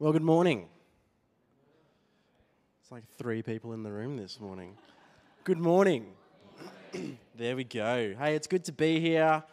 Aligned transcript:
Well, 0.00 0.10
good 0.10 0.22
morning. 0.22 0.66
It's 2.82 2.90
like 2.90 3.04
three 3.16 3.42
people 3.42 3.74
in 3.74 3.84
the 3.84 3.92
room 3.92 4.16
this 4.16 4.40
morning. 4.40 4.76
Good 5.44 5.60
morning. 5.60 6.06
there 7.36 7.54
we 7.54 7.62
go. 7.62 8.12
Hey, 8.18 8.34
it's 8.34 8.48
good 8.48 8.64
to 8.64 8.72
be 8.72 8.98
here. 8.98 9.44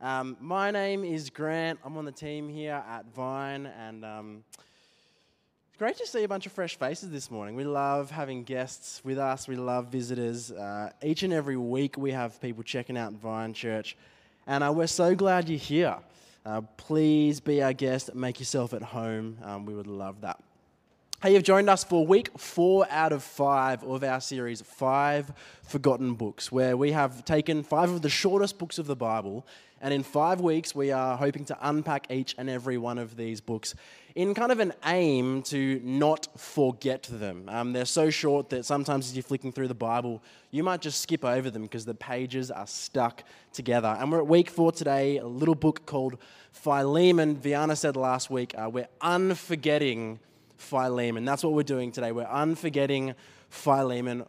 Um, 0.00 0.38
my 0.40 0.70
name 0.70 1.04
is 1.04 1.28
Grant. 1.28 1.80
I'm 1.84 1.98
on 1.98 2.06
the 2.06 2.12
team 2.12 2.48
here 2.48 2.82
at 2.88 3.14
Vine, 3.14 3.66
and 3.66 4.02
um, 4.06 4.44
it's 4.56 5.76
great 5.78 5.98
to 5.98 6.06
see 6.06 6.24
a 6.24 6.28
bunch 6.28 6.46
of 6.46 6.52
fresh 6.52 6.78
faces 6.78 7.10
this 7.10 7.30
morning. 7.30 7.54
We 7.54 7.64
love 7.64 8.10
having 8.10 8.42
guests 8.42 9.02
with 9.04 9.18
us, 9.18 9.48
we 9.48 9.56
love 9.56 9.88
visitors. 9.88 10.50
Uh, 10.50 10.92
each 11.02 11.24
and 11.24 11.32
every 11.34 11.58
week, 11.58 11.98
we 11.98 12.12
have 12.12 12.40
people 12.40 12.62
checking 12.62 12.96
out 12.96 13.12
Vine 13.12 13.52
Church, 13.52 13.98
and 14.46 14.64
uh, 14.64 14.72
we're 14.72 14.86
so 14.86 15.14
glad 15.14 15.50
you're 15.50 15.58
here. 15.58 15.98
Uh, 16.44 16.62
please 16.76 17.38
be 17.40 17.62
our 17.62 17.72
guest, 17.72 18.14
make 18.14 18.38
yourself 18.40 18.72
at 18.72 18.82
home. 18.82 19.38
Um, 19.42 19.66
we 19.66 19.74
would 19.74 19.86
love 19.86 20.22
that. 20.22 20.42
Hey, 21.22 21.34
you've 21.34 21.42
joined 21.42 21.68
us 21.68 21.84
for 21.84 22.06
week 22.06 22.30
four 22.38 22.86
out 22.88 23.12
of 23.12 23.22
five 23.22 23.82
of 23.84 24.02
our 24.02 24.22
series, 24.22 24.62
Five 24.62 25.30
Forgotten 25.62 26.14
Books, 26.14 26.50
where 26.50 26.78
we 26.78 26.92
have 26.92 27.26
taken 27.26 27.62
five 27.62 27.90
of 27.90 28.00
the 28.00 28.08
shortest 28.08 28.58
books 28.58 28.78
of 28.78 28.86
the 28.86 28.96
Bible, 28.96 29.46
and 29.80 29.94
in 29.94 30.02
five 30.02 30.40
weeks, 30.40 30.74
we 30.74 30.90
are 30.90 31.16
hoping 31.16 31.46
to 31.46 31.56
unpack 31.62 32.10
each 32.10 32.34
and 32.36 32.50
every 32.50 32.76
one 32.76 32.98
of 32.98 33.16
these 33.16 33.40
books 33.40 33.74
in 34.14 34.34
kind 34.34 34.52
of 34.52 34.60
an 34.60 34.72
aim 34.84 35.42
to 35.42 35.80
not 35.82 36.28
forget 36.38 37.04
them. 37.04 37.48
Um, 37.48 37.72
they're 37.72 37.84
so 37.84 38.10
short 38.10 38.50
that 38.50 38.66
sometimes 38.66 39.08
as 39.08 39.16
you're 39.16 39.22
flicking 39.22 39.52
through 39.52 39.68
the 39.68 39.74
Bible, 39.74 40.22
you 40.50 40.62
might 40.62 40.80
just 40.80 41.00
skip 41.00 41.24
over 41.24 41.50
them 41.50 41.62
because 41.62 41.84
the 41.84 41.94
pages 41.94 42.50
are 42.50 42.66
stuck 42.66 43.22
together. 43.52 43.96
And 43.98 44.12
we're 44.12 44.18
at 44.18 44.26
week 44.26 44.50
four 44.50 44.72
today, 44.72 45.18
a 45.18 45.26
little 45.26 45.54
book 45.54 45.86
called 45.86 46.18
Philemon. 46.52 47.36
Viana 47.36 47.76
said 47.76 47.96
last 47.96 48.30
week, 48.30 48.54
uh, 48.58 48.68
we're 48.68 48.88
unforgetting 49.00 50.18
Philemon. 50.56 51.24
That's 51.24 51.42
what 51.42 51.54
we're 51.54 51.62
doing 51.62 51.92
today. 51.92 52.12
We're 52.12 52.24
unforgetting 52.24 53.14
Philemon. 53.48 54.26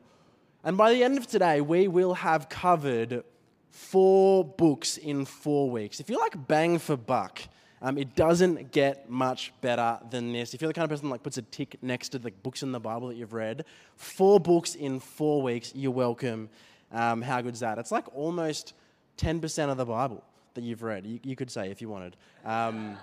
And 0.63 0.77
by 0.77 0.93
the 0.93 1.03
end 1.03 1.17
of 1.17 1.27
today, 1.27 1.59
we 1.59 1.87
will 1.87 2.13
have 2.13 2.47
covered 2.47 3.23
four 3.71 4.45
books 4.45 4.97
in 4.97 5.25
four 5.25 5.69
weeks. 5.69 5.99
If 5.99 6.09
you 6.09 6.19
like 6.19 6.47
bang 6.47 6.77
for 6.77 6.95
buck, 6.95 7.41
um, 7.81 7.97
it 7.97 8.15
doesn't 8.15 8.71
get 8.71 9.09
much 9.09 9.51
better 9.61 9.97
than 10.11 10.31
this. 10.33 10.53
If 10.53 10.61
you're 10.61 10.67
the 10.67 10.73
kind 10.73 10.83
of 10.83 10.91
person 10.91 11.07
that 11.07 11.13
like 11.13 11.23
puts 11.23 11.37
a 11.37 11.41
tick 11.41 11.77
next 11.81 12.09
to 12.09 12.19
the 12.19 12.29
books 12.29 12.61
in 12.61 12.71
the 12.71 12.79
Bible 12.79 13.07
that 13.07 13.15
you've 13.15 13.33
read, 13.33 13.65
four 13.95 14.39
books 14.39 14.75
in 14.75 14.99
four 14.99 15.41
weeks, 15.41 15.71
you're 15.73 15.91
welcome. 15.91 16.49
Um, 16.91 17.21
how 17.21 17.41
good's 17.41 17.61
that? 17.61 17.79
It's 17.79 17.91
like 17.91 18.05
almost 18.15 18.73
10% 19.17 19.69
of 19.71 19.77
the 19.77 19.85
Bible 19.85 20.23
that 20.53 20.63
you've 20.63 20.83
read. 20.83 21.05
You, 21.05 21.19
you 21.23 21.35
could 21.35 21.49
say 21.49 21.71
if 21.71 21.81
you 21.81 21.89
wanted. 21.89 22.17
Um, 22.45 22.97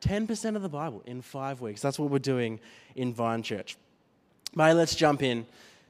10% 0.00 0.56
of 0.56 0.62
the 0.62 0.68
Bible 0.68 1.02
in 1.06 1.22
five 1.22 1.60
weeks. 1.60 1.80
That's 1.80 1.98
what 1.98 2.10
we're 2.10 2.18
doing 2.18 2.58
in 2.96 3.14
Vine 3.14 3.42
Church. 3.42 3.76
Mate, 4.54 4.74
let's 4.74 4.96
jump 4.96 5.22
in. 5.22 5.46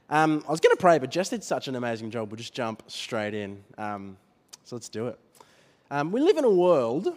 Um, 0.09 0.43
I 0.47 0.51
was 0.51 0.59
going 0.59 0.75
to 0.75 0.79
pray, 0.79 0.99
but 0.99 1.09
Jess 1.09 1.29
did 1.29 1.43
such 1.43 1.67
an 1.67 1.75
amazing 1.75 2.11
job. 2.11 2.29
We'll 2.29 2.37
just 2.37 2.53
jump 2.53 2.83
straight 2.87 3.33
in. 3.33 3.63
Um, 3.77 4.17
so 4.63 4.75
let's 4.75 4.89
do 4.89 5.07
it. 5.07 5.19
Um, 5.89 6.11
we 6.11 6.21
live 6.21 6.37
in 6.37 6.43
a 6.43 6.49
world 6.49 7.15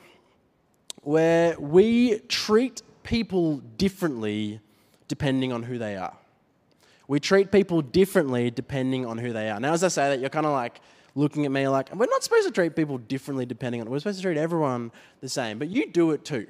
where 1.02 1.58
we 1.58 2.18
treat 2.28 2.82
people 3.02 3.58
differently 3.78 4.60
depending 5.08 5.52
on 5.52 5.62
who 5.62 5.78
they 5.78 5.96
are. 5.96 6.16
We 7.08 7.20
treat 7.20 7.52
people 7.52 7.82
differently 7.82 8.50
depending 8.50 9.06
on 9.06 9.18
who 9.18 9.32
they 9.32 9.48
are. 9.50 9.60
Now, 9.60 9.72
as 9.72 9.84
I 9.84 9.88
say 9.88 10.08
that, 10.10 10.20
you're 10.20 10.30
kind 10.30 10.46
of 10.46 10.52
like 10.52 10.80
looking 11.14 11.44
at 11.44 11.52
me 11.52 11.68
like, 11.68 11.94
we're 11.94 12.06
not 12.06 12.22
supposed 12.24 12.46
to 12.46 12.52
treat 12.52 12.74
people 12.74 12.98
differently 12.98 13.46
depending 13.46 13.80
on, 13.80 13.88
we're 13.88 13.98
supposed 13.98 14.18
to 14.18 14.22
treat 14.22 14.36
everyone 14.36 14.90
the 15.20 15.28
same, 15.28 15.58
but 15.58 15.68
you 15.68 15.86
do 15.86 16.10
it 16.10 16.24
too. 16.24 16.46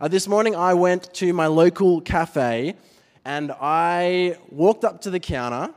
Uh, 0.00 0.08
this 0.08 0.28
morning 0.28 0.54
I 0.54 0.74
went 0.74 1.12
to 1.14 1.32
my 1.32 1.46
local 1.46 2.00
cafe 2.00 2.74
and 3.24 3.52
I 3.60 4.36
walked 4.50 4.84
up 4.84 5.00
to 5.02 5.10
the 5.10 5.20
counter 5.20 5.72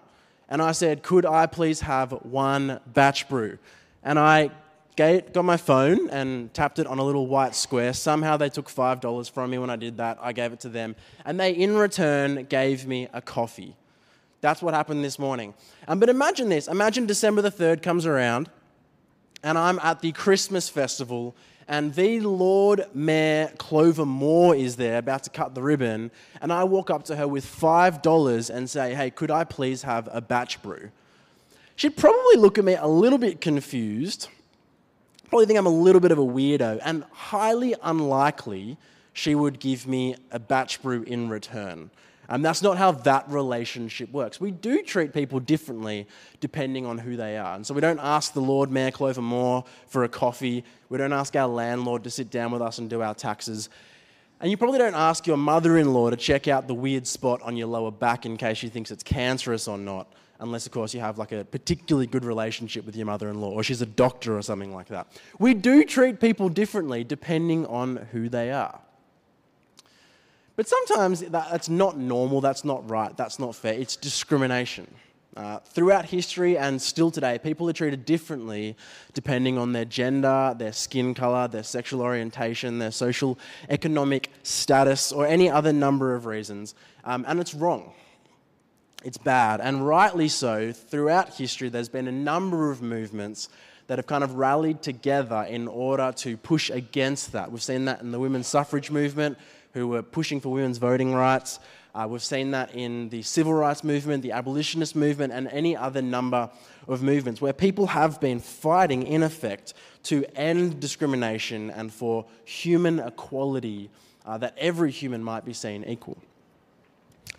and 0.50 0.62
I 0.62 0.72
said, 0.72 1.04
Could 1.04 1.26
I 1.26 1.46
please 1.46 1.82
have 1.82 2.12
one 2.12 2.80
batch 2.88 3.28
brew? 3.30 3.58
And 4.04 4.18
I 4.18 4.52
got 4.98 5.46
my 5.46 5.58
phone 5.58 6.10
and 6.10 6.54
tapped 6.54 6.80
it 6.80 6.88
on 6.88 6.98
a 6.98 7.04
little 7.04 7.28
white 7.28 7.56
square. 7.56 7.94
Somehow 7.94 8.38
they 8.38 8.50
took 8.50 8.68
$5 8.68 9.30
from 9.30 9.52
me 9.52 9.58
when 9.58 9.70
I 9.70 9.76
did 9.76 9.98
that. 9.98 10.18
I 10.22 10.34
gave 10.34 10.54
it 10.54 10.60
to 10.62 10.70
them. 10.70 10.96
And 11.24 11.40
they, 11.40 11.52
in 11.52 11.76
return, 11.76 12.46
gave 12.46 12.88
me 12.88 13.08
a 13.14 13.22
coffee. 13.22 13.76
That's 14.42 14.62
what 14.62 14.74
happened 14.74 15.04
this 15.04 15.20
morning. 15.20 15.54
Um, 15.88 16.00
but 16.00 16.10
imagine 16.10 16.50
this 16.50 16.68
imagine 16.68 17.06
December 17.06 17.42
the 17.42 17.52
3rd 17.52 17.82
comes 17.82 18.06
around 18.06 18.50
and 19.44 19.58
I'm 19.58 19.80
at 19.80 20.02
the 20.02 20.12
Christmas 20.12 20.70
festival 20.70 21.36
and 21.68 21.94
the 21.94 22.20
Lord 22.22 22.86
Mayor 22.94 23.52
Clover 23.58 24.06
Moore 24.06 24.56
is 24.56 24.78
there 24.78 24.98
about 24.98 25.24
to 25.24 25.30
cut 25.30 25.54
the 25.54 25.62
ribbon, 25.62 26.12
and 26.42 26.54
I 26.54 26.64
walk 26.64 26.90
up 26.90 27.04
to 27.06 27.16
her 27.16 27.28
with 27.28 27.46
$5 27.46 28.50
and 28.50 28.70
say, 28.70 28.94
Hey, 28.94 29.10
could 29.10 29.32
I 29.32 29.44
please 29.44 29.84
have 29.84 30.08
a 30.12 30.22
batch 30.22 30.62
brew? 30.62 30.90
She'd 31.76 31.98
probably 31.98 32.38
look 32.38 32.58
at 32.58 32.66
me 32.66 32.76
a 32.76 32.88
little 32.88 33.20
bit 33.20 33.42
confused, 33.42 34.30
probably 35.30 35.46
think 35.46 35.60
I'm 35.60 35.66
a 35.66 35.70
little 35.70 36.02
bit 36.02 36.12
of 36.12 36.18
a 36.18 36.26
weirdo, 36.26 36.80
and 36.84 37.04
highly 37.12 37.76
unlikely 37.84 38.78
she 39.14 39.36
would 39.36 39.60
give 39.60 39.88
me 39.88 40.16
a 40.32 40.40
batch 40.40 40.82
brew 40.82 41.04
in 41.04 41.28
return. 41.30 41.90
And 42.30 42.44
that's 42.44 42.62
not 42.62 42.78
how 42.78 42.92
that 42.92 43.30
relationship 43.30 44.12
works. 44.12 44.42
We 44.42 44.52
do 44.52 44.82
treat 44.84 45.14
people 45.14 45.40
differently 45.40 46.08
depending 46.40 46.86
on 46.86 46.98
who 46.98 47.16
they 47.16 47.38
are. 47.38 47.56
And 47.56 47.66
so 47.66 47.74
we 47.74 47.82
don't 47.82 48.00
ask 48.00 48.34
the 48.34 48.42
Lord 48.42 48.70
Mayor 48.70 48.92
Clover 48.92 49.22
Moore 49.22 49.64
for 49.88 50.04
a 50.04 50.10
coffee. 50.10 50.64
We 50.90 50.98
don't 50.98 51.14
ask 51.14 51.36
our 51.36 51.48
landlord 51.48 52.04
to 52.04 52.10
sit 52.10 52.30
down 52.30 52.52
with 52.52 52.62
us 52.62 52.80
and 52.80 52.90
do 52.90 53.02
our 53.02 53.16
taxes. 53.16 53.70
And 54.40 54.52
you 54.52 54.58
probably 54.58 54.78
don't 54.78 54.94
ask 54.94 55.26
your 55.26 55.38
mother 55.38 55.78
in 55.78 55.94
law 55.94 56.10
to 56.10 56.18
check 56.18 56.48
out 56.48 56.68
the 56.68 56.74
weird 56.74 57.08
spot 57.08 57.42
on 57.42 57.56
your 57.58 57.68
lower 57.68 57.92
back 57.92 58.26
in 58.26 58.38
case 58.38 58.58
she 58.58 58.70
thinks 58.70 58.92
it's 58.92 59.04
cancerous 59.04 59.68
or 59.68 59.78
not, 59.78 60.14
unless, 60.40 60.66
of 60.68 60.72
course, 60.74 60.94
you 60.94 61.00
have 61.00 61.18
like 61.18 61.32
a 61.32 61.44
particularly 61.46 62.06
good 62.06 62.24
relationship 62.24 62.86
with 62.86 62.96
your 62.96 63.06
mother 63.06 63.30
in 63.30 63.42
law 63.42 63.52
or 63.52 63.64
she's 63.64 63.82
a 63.82 63.88
doctor 63.88 64.38
or 64.38 64.42
something 64.42 64.74
like 64.74 64.88
that. 64.90 65.08
We 65.40 65.54
do 65.54 65.84
treat 65.86 66.20
people 66.20 66.50
differently 66.50 67.04
depending 67.04 67.66
on 67.66 67.96
who 68.12 68.30
they 68.30 68.52
are. 68.52 68.82
But 70.58 70.68
sometimes 70.68 71.22
that's 71.22 71.70
not 71.70 71.98
normal, 71.98 72.42
that's 72.42 72.66
not 72.66 72.90
right, 72.90 73.16
that's 73.16 73.38
not 73.38 73.56
fair. 73.56 73.74
It's 73.74 73.96
discrimination. 73.96 74.88
Uh, 75.36 75.60
throughout 75.60 76.06
history 76.06 76.58
and 76.58 76.82
still 76.82 77.12
today, 77.12 77.38
people 77.38 77.70
are 77.70 77.74
treated 77.74 78.06
differently 78.06 78.76
depending 79.14 79.56
on 79.60 79.72
their 79.72 79.86
gender, 79.86 80.56
their 80.58 80.74
skin 80.74 81.14
color, 81.14 81.48
their 81.48 81.62
sexual 81.62 82.02
orientation, 82.02 82.80
their 82.80 82.90
social 82.90 83.38
economic 83.70 84.32
status, 84.42 85.12
or 85.12 85.28
any 85.28 85.48
other 85.48 85.72
number 85.72 86.16
of 86.16 86.26
reasons. 86.26 86.74
Um, 87.06 87.24
and 87.28 87.40
it's 87.40 87.54
wrong. 87.54 87.94
It's 89.04 89.20
bad. 89.20 89.62
And 89.62 89.86
rightly 89.86 90.28
so, 90.28 90.72
throughout 90.72 91.36
history, 91.36 91.70
there's 91.70 91.88
been 91.88 92.08
a 92.08 92.12
number 92.12 92.72
of 92.72 92.82
movements 92.82 93.50
that 93.86 94.00
have 94.00 94.08
kind 94.08 94.24
of 94.24 94.34
rallied 94.34 94.82
together 94.82 95.46
in 95.48 95.68
order 95.68 96.12
to 96.14 96.36
push 96.36 96.72
against 96.72 97.34
that. 97.34 97.52
We've 97.52 97.62
seen 97.62 97.86
that 97.86 98.02
in 98.02 98.12
the 98.12 98.20
women's 98.20 98.48
suffrage 98.48 98.90
movement 98.90 99.38
who 99.74 99.88
were 99.88 100.02
pushing 100.02 100.40
for 100.40 100.50
women's 100.50 100.78
voting 100.78 101.14
rights. 101.14 101.60
Uh, 101.94 102.08
we've 102.08 102.24
seen 102.24 102.52
that 102.52 102.76
in 102.76 103.10
the 103.10 103.22
civil 103.22 103.54
rights 103.54 103.84
movement, 103.84 104.22
the 104.22 104.32
abolitionist 104.32 104.96
movement, 104.96 105.34
and 105.34 105.48
any 105.48 105.76
other 105.76 106.02
number 106.02 106.50
of 106.88 107.02
movements 107.02 107.42
where 107.42 107.54
people 107.54 107.88
have 107.88 108.22
been 108.22 108.40
fighting, 108.40 109.04
in 109.04 109.24
effect, 109.24 109.74
to 110.04 110.26
end 110.36 110.80
discrimination 110.80 111.72
and 111.72 111.92
for 111.92 112.26
human 112.46 113.00
equality, 113.00 113.90
uh, 114.26 114.38
that 114.38 114.56
every 114.58 114.92
human 114.92 115.24
might 115.24 115.44
be 115.44 115.54
seen 115.54 115.84
equal. 115.86 116.18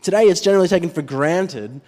Today, 0.02 0.24
it's 0.24 0.40
generally 0.40 0.68
taken 0.68 0.90
for 0.90 1.02
granted 1.02 1.80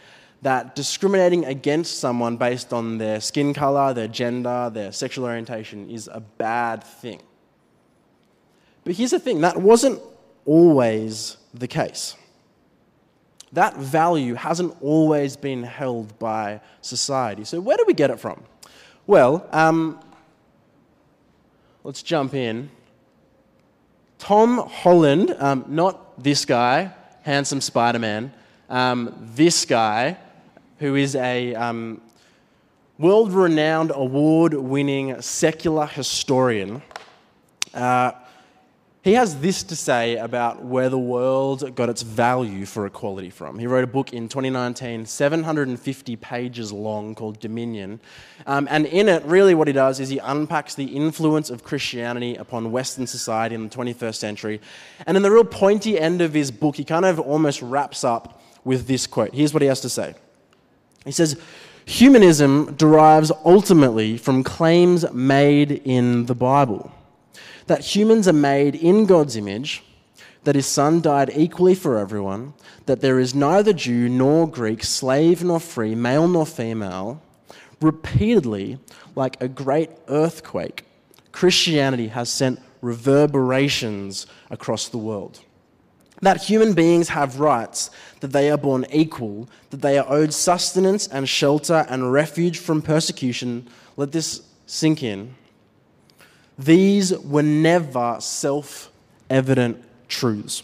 that 0.42 0.74
discriminating 0.74 1.44
against 1.44 1.98
someone 1.98 2.36
based 2.36 2.72
on 2.72 2.98
their 2.98 3.20
skin 3.20 3.52
color, 3.52 3.92
their 3.92 4.08
gender, 4.08 4.70
their 4.72 4.90
sexual 4.90 5.24
orientation 5.24 5.90
is 5.90 6.08
a 6.08 6.20
bad 6.20 6.82
thing. 6.82 7.20
But 8.84 8.94
here's 8.94 9.10
the 9.10 9.20
thing 9.20 9.42
that 9.42 9.58
wasn't 9.58 10.00
always 10.50 11.36
the 11.54 11.68
case. 11.68 12.16
That 13.52 13.76
value 13.76 14.34
hasn't 14.34 14.76
always 14.80 15.36
been 15.36 15.62
held 15.62 16.18
by 16.18 16.60
society. 16.80 17.44
So, 17.44 17.60
where 17.60 17.76
do 17.76 17.84
we 17.86 17.94
get 17.94 18.10
it 18.10 18.18
from? 18.18 18.42
Well, 19.06 19.46
um, 19.52 20.00
let's 21.84 22.02
jump 22.02 22.34
in. 22.34 22.68
Tom 24.18 24.58
Holland, 24.58 25.36
um, 25.38 25.64
not 25.68 26.20
this 26.22 26.44
guy, 26.44 26.92
handsome 27.22 27.60
Spider 27.60 28.00
Man, 28.00 28.32
um, 28.68 29.14
this 29.34 29.64
guy, 29.64 30.16
who 30.78 30.96
is 30.96 31.14
a 31.14 31.54
um, 31.54 32.00
world 32.98 33.32
renowned 33.32 33.92
award 33.94 34.54
winning 34.54 35.22
secular 35.22 35.86
historian. 35.86 36.82
Uh, 37.72 38.12
he 39.02 39.14
has 39.14 39.40
this 39.40 39.62
to 39.62 39.76
say 39.76 40.16
about 40.16 40.62
where 40.62 40.90
the 40.90 40.98
world 40.98 41.74
got 41.74 41.88
its 41.88 42.02
value 42.02 42.66
for 42.66 42.84
equality 42.84 43.30
from. 43.30 43.58
He 43.58 43.66
wrote 43.66 43.82
a 43.82 43.86
book 43.86 44.12
in 44.12 44.28
2019, 44.28 45.06
750 45.06 46.16
pages 46.16 46.70
long, 46.70 47.14
called 47.14 47.40
Dominion. 47.40 47.98
Um, 48.46 48.68
and 48.70 48.84
in 48.84 49.08
it, 49.08 49.24
really, 49.24 49.54
what 49.54 49.68
he 49.68 49.72
does 49.72 50.00
is 50.00 50.10
he 50.10 50.18
unpacks 50.18 50.74
the 50.74 50.84
influence 50.84 51.48
of 51.48 51.64
Christianity 51.64 52.36
upon 52.36 52.72
Western 52.72 53.06
society 53.06 53.54
in 53.54 53.62
the 53.62 53.74
21st 53.74 54.16
century. 54.16 54.60
And 55.06 55.16
in 55.16 55.22
the 55.22 55.30
real 55.30 55.44
pointy 55.44 55.98
end 55.98 56.20
of 56.20 56.34
his 56.34 56.50
book, 56.50 56.76
he 56.76 56.84
kind 56.84 57.06
of 57.06 57.18
almost 57.18 57.62
wraps 57.62 58.04
up 58.04 58.42
with 58.64 58.86
this 58.86 59.06
quote. 59.06 59.34
Here's 59.34 59.54
what 59.54 59.62
he 59.62 59.68
has 59.68 59.80
to 59.80 59.88
say 59.88 60.14
He 61.06 61.12
says, 61.12 61.40
Humanism 61.86 62.74
derives 62.74 63.32
ultimately 63.46 64.18
from 64.18 64.44
claims 64.44 65.10
made 65.10 65.72
in 65.72 66.26
the 66.26 66.34
Bible 66.34 66.92
that 67.70 67.94
humans 67.94 68.26
are 68.26 68.32
made 68.32 68.74
in 68.74 69.06
God's 69.06 69.36
image, 69.36 69.84
that 70.42 70.56
his 70.56 70.66
son 70.66 71.00
died 71.00 71.30
equally 71.36 71.76
for 71.76 71.98
everyone, 71.98 72.52
that 72.86 73.00
there 73.00 73.20
is 73.20 73.32
neither 73.32 73.72
Jew 73.72 74.08
nor 74.08 74.50
Greek, 74.50 74.82
slave 74.82 75.44
nor 75.44 75.60
free, 75.60 75.94
male 75.94 76.26
nor 76.26 76.44
female. 76.44 77.22
Repeatedly, 77.80 78.80
like 79.14 79.40
a 79.40 79.46
great 79.46 79.90
earthquake, 80.08 80.84
Christianity 81.30 82.08
has 82.08 82.28
sent 82.28 82.60
reverberations 82.82 84.26
across 84.50 84.88
the 84.88 84.98
world. 84.98 85.38
That 86.22 86.42
human 86.42 86.72
beings 86.72 87.10
have 87.10 87.38
rights, 87.38 87.88
that 88.18 88.32
they 88.32 88.50
are 88.50 88.58
born 88.58 88.84
equal, 88.92 89.48
that 89.70 89.80
they 89.80 89.96
are 89.96 90.10
owed 90.12 90.34
sustenance 90.34 91.06
and 91.06 91.28
shelter 91.28 91.86
and 91.88 92.12
refuge 92.12 92.58
from 92.58 92.82
persecution. 92.82 93.68
Let 93.96 94.10
this 94.10 94.42
sink 94.66 95.04
in. 95.04 95.36
These 96.60 97.16
were 97.20 97.42
never 97.42 98.18
self 98.20 98.90
evident 99.30 99.82
truths. 100.08 100.62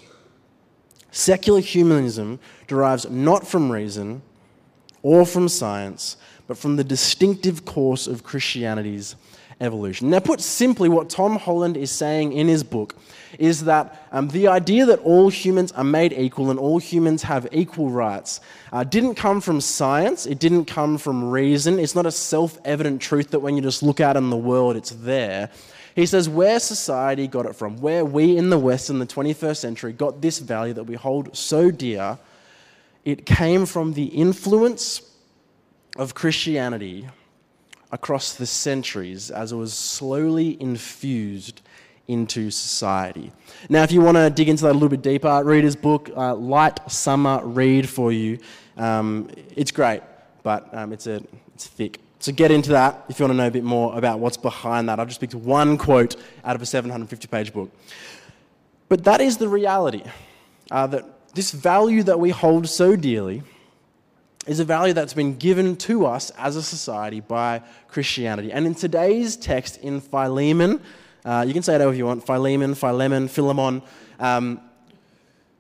Secular 1.11 1.61
humanism 1.61 2.39
derives 2.67 3.09
not 3.09 3.47
from 3.47 3.73
reason 3.73 4.21
or 5.03 5.25
from 5.25 5.49
science, 5.49 6.19
but 6.47 6.59
from 6.59 6.77
the 6.77 6.85
distinctive 6.85 7.65
course 7.65 8.07
of 8.07 8.23
Christianity's 8.23 9.17
evolution. 9.59 10.11
Now, 10.11 10.21
put 10.21 10.43
simply, 10.43 10.91
what 10.91 11.09
Tom 11.09 11.37
Holland 11.37 11.79
is 11.79 11.91
saying 11.91 12.35
in 12.35 12.47
his 12.47 12.63
book 12.63 12.95
is 13.39 13.65
that 13.65 14.07
um, 14.13 14.29
the 14.29 14.49
idea 14.49 14.85
that 14.85 14.99
all 14.99 15.31
humans 15.31 15.73
are 15.73 15.85
made 15.85 16.13
equal 16.13 16.51
and 16.51 16.59
all 16.59 16.79
humans 16.79 17.23
have 17.23 17.49
equal 17.53 17.89
rights 17.89 18.41
uh, 18.71 18.85
didn't 18.85 19.15
come 19.15 19.41
from 19.41 19.63
science, 19.63 20.27
it 20.27 20.39
didn't 20.39 20.67
come 20.67 20.99
from 20.99 21.31
reason. 21.31 21.79
It's 21.79 21.95
not 21.95 22.05
a 22.05 22.13
self 22.13 22.59
evident 22.67 23.01
truth 23.01 23.31
that 23.31 23.41
when 23.41 23.57
you 23.57 23.63
just 23.63 23.83
look 23.83 24.01
out 24.01 24.19
in 24.19 24.29
the 24.29 24.37
world, 24.37 24.77
it's 24.77 24.91
there. 24.91 25.49
He 25.97 26.05
says 26.05 26.29
where 26.29 26.61
society 26.61 27.27
got 27.27 27.47
it 27.47 27.57
from, 27.57 27.79
where 27.79 28.05
we 28.05 28.37
in 28.37 28.51
the 28.51 28.59
West 28.59 28.91
in 28.91 28.99
the 28.99 29.07
21st 29.07 29.57
century 29.57 29.93
got 29.95 30.21
this 30.21 30.39
value 30.39 30.75
that 30.75 30.85
we 30.85 30.95
hold 30.95 31.35
so 31.35 31.71
dear, 31.71 32.19
it 33.07 33.25
came 33.25 33.65
from 33.65 33.95
the 33.95 34.05
influence 34.05 35.01
of 35.97 36.15
Christianity 36.15 37.09
across 37.91 38.35
the 38.35 38.45
centuries 38.45 39.31
as 39.31 39.53
it 39.53 39.57
was 39.57 39.73
slowly 39.73 40.61
infused 40.61 41.63
into 42.09 42.51
society. 42.51 43.33
Now, 43.71 43.83
if 43.83 43.91
you 43.91 44.03
want 44.03 44.19
to 44.19 44.29
dig 44.29 44.51
into 44.51 44.65
that 44.65 44.73
a 44.73 44.75
little 44.75 44.91
bit 44.91 45.03
deeper, 45.03 45.43
read 45.43 45.65
his 45.65 45.77
book, 45.77 46.11
uh, 46.15 46.35
Light 46.35 46.79
Summer 46.91 47.41
Read 47.43 47.89
for 47.89 48.13
you. 48.13 48.39
Um, 48.77 49.31
it's 49.57 49.71
great, 49.71 50.03
but 50.43 50.69
um, 50.75 50.93
it's, 50.93 51.07
a, 51.07 51.23
it's 51.55 51.67
thick. 51.67 52.01
So 52.19 52.33
get 52.33 52.51
into 52.51 52.71
that 52.71 53.05
if 53.09 53.19
you 53.19 53.25
want 53.25 53.33
to 53.33 53.37
know 53.37 53.47
a 53.47 53.51
bit 53.51 53.65
more 53.65 53.97
about 53.97 54.19
what's 54.19 54.37
behind 54.37 54.89
that. 54.89 54.99
I've 54.99 55.09
just 55.09 55.21
picked 55.21 55.35
one 55.35 55.77
quote 55.77 56.17
out 56.45 56.57
of 56.57 56.63
a 56.63 56.67
750 56.67 57.29
page 57.29 57.53
book. 57.53 57.71
But 58.89 59.05
that 59.05 59.21
is 59.21 59.37
the 59.37 59.49
reality 59.49 60.03
uh, 60.71 60.87
that 60.89 61.35
this 61.35 61.51
value 61.51 62.03
that 62.05 62.19
we 62.19 62.31
hold 62.31 62.69
so 62.69 62.97
dearly 62.97 63.43
is 64.47 64.61
a 64.61 64.65
value 64.65 64.95
that's 64.95 65.13
been 65.13 65.37
given 65.37 65.77
to 65.77 66.07
us 66.07 66.31
as 66.39 66.57
a 66.57 66.63
society 66.63 67.21
by 67.21 67.63
Christianity. 67.89 68.53
And 68.53 68.67
in 68.67 68.75
today's 68.75 69.37
text 69.37 69.79
in 69.79 70.01
Philemon, 70.01 70.81
uh, 71.25 71.45
you 71.47 71.53
can 71.53 71.63
say 71.63 71.75
it 71.75 71.81
however 71.81 71.97
you 71.97 72.07
want 72.07 72.25
Philemon, 72.25 72.75
Philemon, 72.75 73.29
Philemon. 73.29 73.83
Um, 74.21 74.61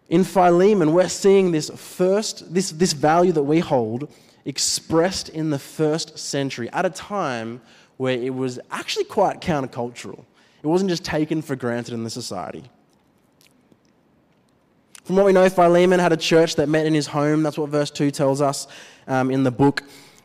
in 0.08 0.23
Philemon, 0.23 0.93
we're 0.93 1.08
seeing 1.08 1.50
this 1.50 1.69
first, 1.70 2.55
this, 2.55 2.70
this 2.70 2.93
value 2.93 3.32
that 3.32 3.43
we 3.43 3.58
hold 3.58 4.08
expressed 4.46 5.28
in 5.28 5.50
the 5.50 5.58
first 5.58 6.19
century 6.19 6.70
at 6.70 6.87
a 6.87 6.90
time 6.90 7.60
where 7.98 8.19
it 8.19 8.34
was 8.34 8.58
actually 8.70 9.04
quite 9.04 9.40
countercultural. 9.40 10.25
It 10.62 10.66
wasn't 10.66 10.90
just 10.90 11.04
taken 11.04 11.43
for 11.43 11.56
granted 11.56 11.93
in 11.93 12.04
the 12.04 12.10
society. 12.10 12.64
From 15.04 15.16
what 15.16 15.26
we 15.26 15.32
know, 15.32 15.48
Philemon 15.48 16.00
had 16.00 16.12
a 16.12 16.16
church 16.16 16.56
that 16.56 16.69
met 16.69 16.87
in 16.87 16.94
his 16.94 17.06
home. 17.06 17.43
That's 17.43 17.58
what 17.58 17.70
verse 17.70 17.90
2 17.90 18.10
tells 18.10 18.40
us 18.40 18.66
um, 19.06 19.31
in 19.31 19.44
the 19.44 19.50
book. 19.50 19.82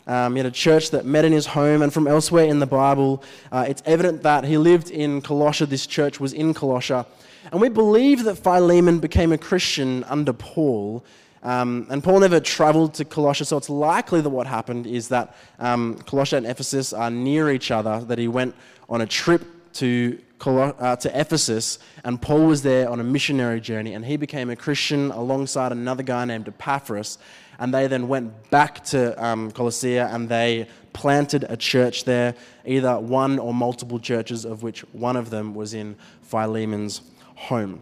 Um, 0.07 0.33
he 0.33 0.39
had 0.39 0.47
a 0.47 0.51
church 0.51 0.89
that 0.91 1.05
met 1.05 1.25
in 1.25 1.31
his 1.31 1.45
home, 1.45 1.83
and 1.83 1.93
from 1.93 2.07
elsewhere 2.07 2.45
in 2.45 2.59
the 2.59 2.65
Bible, 2.65 3.23
uh, 3.51 3.65
it's 3.67 3.83
evident 3.85 4.23
that 4.23 4.43
he 4.43 4.57
lived 4.57 4.89
in 4.89 5.21
Colossia. 5.21 5.69
This 5.69 5.85
church 5.85 6.19
was 6.19 6.33
in 6.33 6.53
Colossia. 6.53 7.05
And 7.51 7.61
we 7.61 7.69
believe 7.69 8.23
that 8.23 8.35
Philemon 8.37 8.99
became 8.99 9.31
a 9.31 9.37
Christian 9.37 10.03
under 10.05 10.33
Paul 10.33 11.05
um, 11.43 11.87
and 11.89 12.03
Paul 12.03 12.19
never 12.19 12.39
traveled 12.39 12.93
to 12.95 13.05
Colossia, 13.05 13.45
so 13.45 13.57
it's 13.57 13.69
likely 13.69 14.21
that 14.21 14.29
what 14.29 14.45
happened 14.45 14.85
is 14.85 15.07
that 15.07 15.35
um, 15.59 15.99
and 16.11 16.45
Ephesus 16.45 16.93
are 16.93 17.09
near 17.09 17.49
each 17.51 17.71
other, 17.71 18.01
that 18.05 18.19
he 18.19 18.27
went 18.27 18.55
on 18.89 19.01
a 19.01 19.07
trip 19.07 19.43
to, 19.73 20.19
Col- 20.37 20.75
uh, 20.77 20.95
to 20.97 21.19
Ephesus, 21.19 21.79
and 22.03 22.21
Paul 22.21 22.45
was 22.45 22.61
there 22.61 22.89
on 22.89 22.99
a 22.99 23.03
missionary 23.03 23.59
journey, 23.59 23.93
and 23.93 24.05
he 24.05 24.17
became 24.17 24.49
a 24.49 24.55
Christian 24.55 25.09
alongside 25.11 25.71
another 25.71 26.03
guy 26.03 26.25
named 26.25 26.47
Epaphras, 26.47 27.17
and 27.57 27.73
they 27.73 27.87
then 27.87 28.07
went 28.07 28.49
back 28.51 28.83
to 28.85 29.23
um, 29.23 29.51
and 29.55 30.29
they 30.29 30.67
planted 30.93 31.45
a 31.49 31.57
church 31.57 32.03
there, 32.03 32.35
either 32.65 32.99
one 32.99 33.39
or 33.39 33.53
multiple 33.53 33.99
churches, 33.99 34.45
of 34.45 34.61
which 34.61 34.81
one 34.93 35.15
of 35.15 35.29
them 35.29 35.55
was 35.55 35.73
in 35.73 35.95
Philemon's 36.21 37.01
home. 37.35 37.81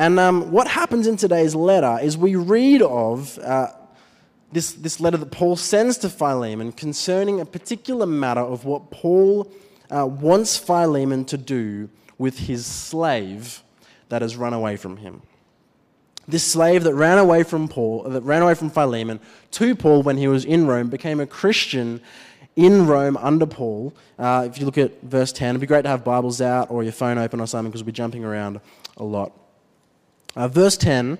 And 0.00 0.18
um, 0.18 0.50
what 0.50 0.66
happens 0.66 1.06
in 1.06 1.18
today's 1.18 1.54
letter 1.54 1.98
is 2.02 2.16
we 2.16 2.34
read 2.34 2.80
of 2.80 3.38
uh, 3.40 3.66
this, 4.50 4.72
this 4.72 4.98
letter 4.98 5.18
that 5.18 5.30
Paul 5.30 5.56
sends 5.56 5.98
to 5.98 6.08
Philemon 6.08 6.72
concerning 6.72 7.38
a 7.38 7.44
particular 7.44 8.06
matter 8.06 8.40
of 8.40 8.64
what 8.64 8.90
Paul 8.90 9.52
uh, 9.90 10.06
wants 10.06 10.56
Philemon 10.56 11.26
to 11.26 11.36
do 11.36 11.90
with 12.16 12.38
his 12.38 12.64
slave 12.64 13.62
that 14.08 14.22
has 14.22 14.38
run 14.38 14.54
away 14.54 14.78
from 14.78 14.96
him. 14.96 15.20
This 16.26 16.44
slave 16.44 16.84
that 16.84 16.94
ran 16.94 17.18
away 17.18 17.42
from 17.42 17.68
Paul, 17.68 18.04
that 18.04 18.22
ran 18.22 18.40
away 18.40 18.54
from 18.54 18.70
Philemon 18.70 19.20
to 19.50 19.74
Paul 19.74 20.02
when 20.02 20.16
he 20.16 20.28
was 20.28 20.46
in 20.46 20.66
Rome, 20.66 20.88
became 20.88 21.20
a 21.20 21.26
Christian 21.26 22.00
in 22.56 22.86
Rome 22.86 23.18
under 23.18 23.44
Paul. 23.44 23.92
Uh, 24.18 24.48
if 24.50 24.58
you 24.58 24.64
look 24.64 24.78
at 24.78 25.02
verse 25.02 25.30
10, 25.30 25.50
it'd 25.50 25.60
be 25.60 25.66
great 25.66 25.82
to 25.82 25.90
have 25.90 26.04
Bibles 26.04 26.40
out 26.40 26.70
or 26.70 26.82
your 26.82 26.92
phone 26.92 27.18
open 27.18 27.38
or 27.38 27.46
something 27.46 27.70
because 27.70 27.82
we'll 27.82 27.92
be 27.92 27.92
jumping 27.92 28.24
around 28.24 28.62
a 28.96 29.04
lot. 29.04 29.39
Uh, 30.36 30.48
verse 30.48 30.76
10 30.76 31.18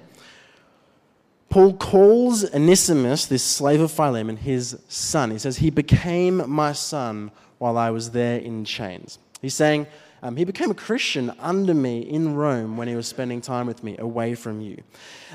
Paul 1.51 1.75
calls 1.75 2.45
Onesimus, 2.55 3.27
this 3.27 3.43
slave 3.43 3.81
of 3.81 3.91
Philemon, 3.91 4.37
his 4.37 4.79
son. 4.89 5.33
He 5.33 5.39
says, 5.39 5.57
He 5.57 5.71
became 5.71 6.49
my 6.49 6.73
son 6.73 7.33
while 7.59 7.77
I 7.77 7.91
was 7.91 8.13
there 8.13 8.39
in 8.39 8.65
chains. 8.65 9.19
He's 9.43 9.55
saying, 9.55 9.89
um, 10.23 10.37
He 10.37 10.45
became 10.45 10.71
a 10.71 10.75
Christian 10.75 11.33
under 11.41 11.75
me 11.75 12.03
in 12.03 12.37
Rome 12.37 12.77
when 12.77 12.87
he 12.87 12.95
was 12.95 13.09
spending 13.09 13.41
time 13.41 13.67
with 13.67 13.83
me 13.83 13.97
away 13.99 14.37
from 14.37 14.61
you. 14.61 14.81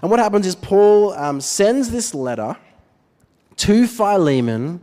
And 0.01 0.09
what 0.09 0.21
happens 0.21 0.47
is 0.47 0.55
Paul 0.55 1.11
um, 1.15 1.41
sends 1.41 1.91
this 1.91 2.15
letter 2.15 2.55
to 3.57 3.85
Philemon. 3.85 4.79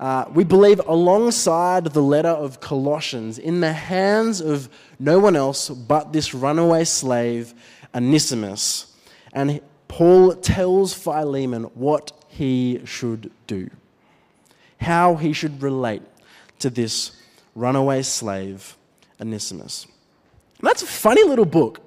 Uh, 0.00 0.24
we 0.34 0.42
believe 0.42 0.80
alongside 0.88 1.84
the 1.84 2.02
letter 2.02 2.28
of 2.28 2.58
Colossians 2.58 3.38
in 3.38 3.60
the 3.60 3.72
hands 3.72 4.40
of 4.40 4.68
no 4.98 5.20
one 5.20 5.36
else 5.36 5.68
but 5.68 6.12
this 6.12 6.34
runaway 6.34 6.82
slave 6.82 7.54
Onesimus. 7.94 8.94
And 9.32 9.60
Paul 9.88 10.34
tells 10.34 10.94
Philemon 10.94 11.64
what 11.74 12.12
he 12.28 12.80
should 12.84 13.30
do, 13.46 13.70
how 14.80 15.16
he 15.16 15.32
should 15.32 15.62
relate 15.62 16.02
to 16.58 16.70
this 16.70 17.12
runaway 17.54 18.02
slave, 18.02 18.76
Onesimus. 19.20 19.86
And 20.58 20.68
that's 20.68 20.82
a 20.82 20.86
funny 20.86 21.24
little 21.24 21.44
book 21.44 21.80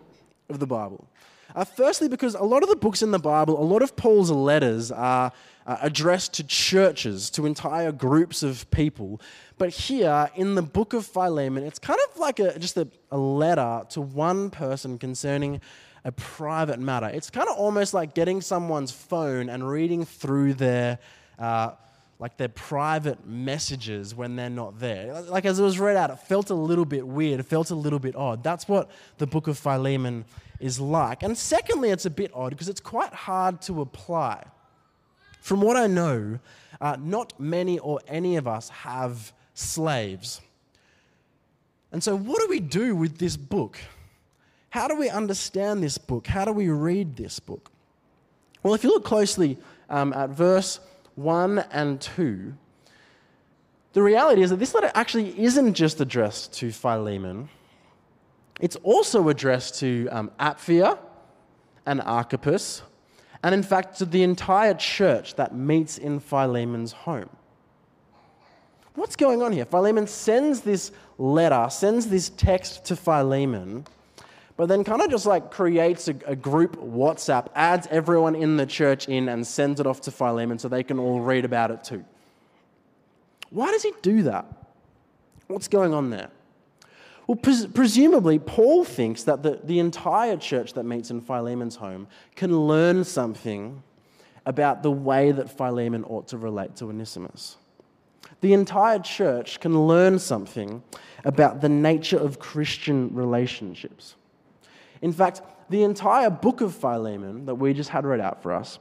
of 0.50 0.60
the 0.60 0.68
Bible. 0.68 1.08
Uh, 1.56 1.64
firstly, 1.64 2.08
because 2.08 2.36
a 2.36 2.44
lot 2.44 2.62
of 2.62 2.70
the 2.70 2.76
books 2.76 3.02
in 3.02 3.12
the 3.12 3.20
Bible, 3.20 3.60
a 3.60 3.64
lot 3.64 3.82
of 3.82 3.96
Paul's 3.96 4.30
letters 4.30 4.92
are 4.92 5.32
uh, 5.66 5.78
addressed 5.82 6.34
to 6.36 6.44
churches, 6.44 7.30
to 7.32 7.46
entire 7.46 7.92
groups 7.92 8.44
of 8.44 8.70
people. 8.70 9.20
But 9.58 9.70
here 9.70 10.30
in 10.36 10.56
the 10.56 10.62
book 10.62 10.94
of 10.94 11.06
Philemon, 11.06 11.64
it's 11.64 11.80
kind 11.80 12.00
of 12.10 12.20
like 12.20 12.40
a, 12.40 12.60
just 12.60 12.78
a, 12.78 12.88
a 13.12 13.18
letter 13.18 13.84
to 13.90 14.02
one 14.02 14.50
person 14.50 15.00
concerning 15.00 15.60
a 16.08 16.12
private 16.14 16.80
matter. 16.80 17.08
It's 17.08 17.30
kind 17.30 17.50
of 17.50 17.58
almost 17.58 17.94
like 17.94 18.16
getting 18.16 18.40
someone's 18.40 18.92
phone 18.92 19.50
and 19.50 19.70
reading 19.70 20.06
through 20.06 20.54
their, 20.54 21.00
uh, 21.38 21.72
like 22.18 22.38
their 22.38 22.48
private 22.48 23.28
messages 23.28 24.16
when 24.16 24.38
they're 24.38 24.50
not 24.50 24.80
there. 24.80 25.22
Like 25.24 25.44
as 25.44 25.60
it 25.60 25.64
was 25.64 25.80
read 25.80 25.98
out, 25.98 26.10
it 26.10 26.20
felt 26.20 26.50
a 26.50 26.56
little 26.56 26.86
bit 26.86 27.06
weird, 27.06 27.42
it 27.42 27.44
felt 27.44 27.72
a 27.72 27.76
little 27.76 28.00
bit 28.00 28.16
odd. 28.16 28.42
That's 28.42 28.70
what 28.70 28.90
the 29.18 29.28
book 29.28 29.48
of 29.48 29.58
Philemon 29.58 30.24
is 30.62 30.80
like. 30.80 31.24
And 31.24 31.38
secondly, 31.38 31.90
it's 31.90 32.06
a 32.06 32.10
bit 32.10 32.32
odd 32.34 32.52
because 32.52 32.70
it's 32.70 32.80
quite 32.80 33.14
hard 33.14 33.62
to 33.64 33.82
apply. 33.82 34.46
From 35.42 35.60
what 35.60 35.76
I 35.76 35.88
know, 35.88 36.40
uh, 36.80 36.96
not 36.98 37.38
many 37.38 37.80
or 37.80 38.00
any 38.08 38.38
of 38.38 38.48
us 38.48 38.70
have 38.70 39.34
slaves. 39.54 40.40
And 41.92 42.02
so, 42.02 42.18
what 42.18 42.40
do 42.40 42.48
we 42.48 42.62
do 42.62 42.96
with 42.96 43.18
this 43.18 43.36
book? 43.36 43.78
How 44.70 44.88
do 44.88 44.96
we 44.96 45.10
understand 45.10 45.82
this 45.82 45.98
book? 45.98 46.28
How 46.28 46.46
do 46.46 46.52
we 46.52 46.70
read 46.70 47.16
this 47.16 47.40
book? 47.40 47.72
Well, 48.64 48.74
if 48.74 48.84
you 48.84 48.90
look 48.90 49.06
closely 49.06 49.58
um, 49.90 50.14
at 50.14 50.30
verse 50.30 50.80
1 51.16 51.60
and 51.72 52.02
2, 52.02 52.54
the 53.94 54.02
reality 54.04 54.42
is 54.42 54.50
that 54.50 54.58
this 54.58 54.74
letter 54.76 54.92
actually 54.94 55.40
isn't 55.40 55.74
just 55.74 56.02
addressed 56.02 56.54
to 56.54 56.72
Philemon, 56.72 57.50
it's 58.60 58.76
also 58.78 59.30
addressed 59.30 59.80
to 59.80 60.08
um, 60.12 60.32
Apphia 60.40 60.98
and 61.86 62.02
Archippus, 62.02 62.82
and 63.44 63.54
in 63.54 63.64
fact 63.64 63.98
to 64.00 64.06
the 64.06 64.24
entire 64.24 64.74
church 64.74 65.36
that 65.36 65.56
meets 65.56 65.98
in 65.98 66.20
Philemon's 66.20 66.92
home. 66.92 67.30
What's 68.96 69.16
going 69.16 69.44
on 69.44 69.52
here? 69.52 69.66
Philemon 69.66 70.08
sends 70.08 70.62
this 70.62 70.92
letter, 71.20 71.68
sends 71.70 72.08
this 72.08 72.30
text 72.30 72.84
to 72.86 72.96
Philemon, 72.96 73.86
but 74.58 74.68
then 74.68 74.84
kind 74.84 75.02
of 75.02 75.10
just 75.10 75.28
like 75.28 75.52
creates 75.52 76.08
a, 76.08 76.16
a, 76.26 76.36
group 76.36 76.76
WhatsApp, 76.78 77.48
adds 77.56 77.88
everyone 77.92 78.36
in 78.36 78.58
the 78.58 78.66
church 78.66 79.08
in, 79.08 79.30
and 79.30 79.46
sends 79.46 79.80
it 79.80 79.86
off 79.86 80.02
to 80.02 80.12
Philemon 80.12 80.58
so 80.58 80.68
they 80.68 80.84
can 80.84 81.00
all 81.00 81.22
read 81.22 81.46
about 81.46 81.70
it 81.70 81.84
too. 81.84 82.04
Why 83.52 83.72
does 83.72 83.84
he 83.84 83.94
do 84.02 84.24
that? 84.24 84.46
What's 85.48 85.68
going 85.68 85.94
on 85.94 86.10
there? 86.10 86.30
Well, 87.28 87.38
pres- 87.38 87.68
presumably, 87.68 88.40
Paul 88.40 88.84
thinks 88.84 89.24
that 89.24 89.44
the, 89.44 89.60
the 89.64 89.80
entire 89.80 90.38
church 90.38 90.74
that 90.74 90.84
meets 90.84 91.12
in 91.12 91.22
Philemon's 91.22 91.76
home 91.76 92.08
can 92.36 92.68
learn 92.68 93.04
something 93.04 93.84
about 94.46 94.82
the 94.82 94.92
way 94.92 95.32
that 95.32 95.56
Philemon 95.56 96.04
ought 96.06 96.28
to 96.30 96.38
relate 96.38 96.76
to 96.78 96.86
Onesimus. 96.86 97.58
The 98.42 98.54
entire 98.54 99.00
church 99.00 99.60
can 99.60 99.88
learn 99.88 100.20
something 100.20 100.84
about 101.26 101.62
the 101.62 101.70
nature 101.70 102.18
of 102.18 102.40
Christian 102.40 103.14
relationships. 103.14 104.16
In 105.02 105.14
fact, 105.14 105.42
the 105.70 105.84
entire 105.84 106.30
book 106.30 106.62
of 106.62 106.74
Philemon 106.74 107.46
that 107.46 107.56
we 107.56 107.74
just 107.74 107.90
had 107.90 108.06
read 108.06 108.20
out 108.20 108.42
for 108.42 108.54
us 108.54 108.80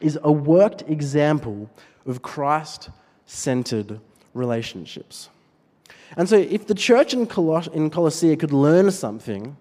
is 0.00 0.18
a 0.22 0.32
worked 0.32 0.82
example 0.82 1.70
of 2.06 2.22
Christ 2.22 2.90
centered 3.26 4.00
relationships. 4.34 5.30
And 6.16 6.28
so, 6.28 6.36
if 6.36 6.66
the 6.66 6.74
church 6.74 7.14
in, 7.14 7.26
Coloss- 7.26 7.72
in 7.72 7.90
Colossae 7.90 8.36
could 8.36 8.52
learn 8.52 8.90
something 8.90 9.56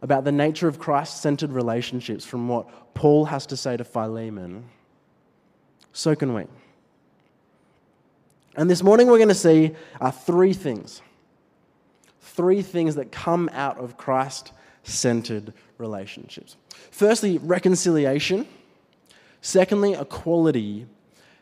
about 0.00 0.24
the 0.24 0.32
nature 0.32 0.66
of 0.66 0.78
Christ 0.78 1.20
centered 1.20 1.52
relationships 1.52 2.24
from 2.24 2.48
what 2.48 2.94
Paul 2.94 3.26
has 3.26 3.46
to 3.46 3.56
say 3.56 3.76
to 3.76 3.84
Philemon, 3.84 4.64
so 5.92 6.16
can 6.16 6.34
we. 6.34 6.44
And 8.56 8.68
this 8.68 8.82
morning, 8.82 9.06
we're 9.06 9.18
going 9.18 9.28
to 9.28 9.34
see 9.34 9.72
uh, 10.00 10.10
three 10.10 10.52
things. 10.52 11.00
Three 12.20 12.62
things 12.62 12.96
that 12.96 13.12
come 13.12 13.48
out 13.52 13.78
of 13.78 13.96
Christ 13.96 14.52
centered 14.82 15.52
relationships. 15.78 16.56
Firstly, 16.90 17.38
reconciliation. 17.38 18.46
Secondly, 19.40 19.94
equality. 19.94 20.86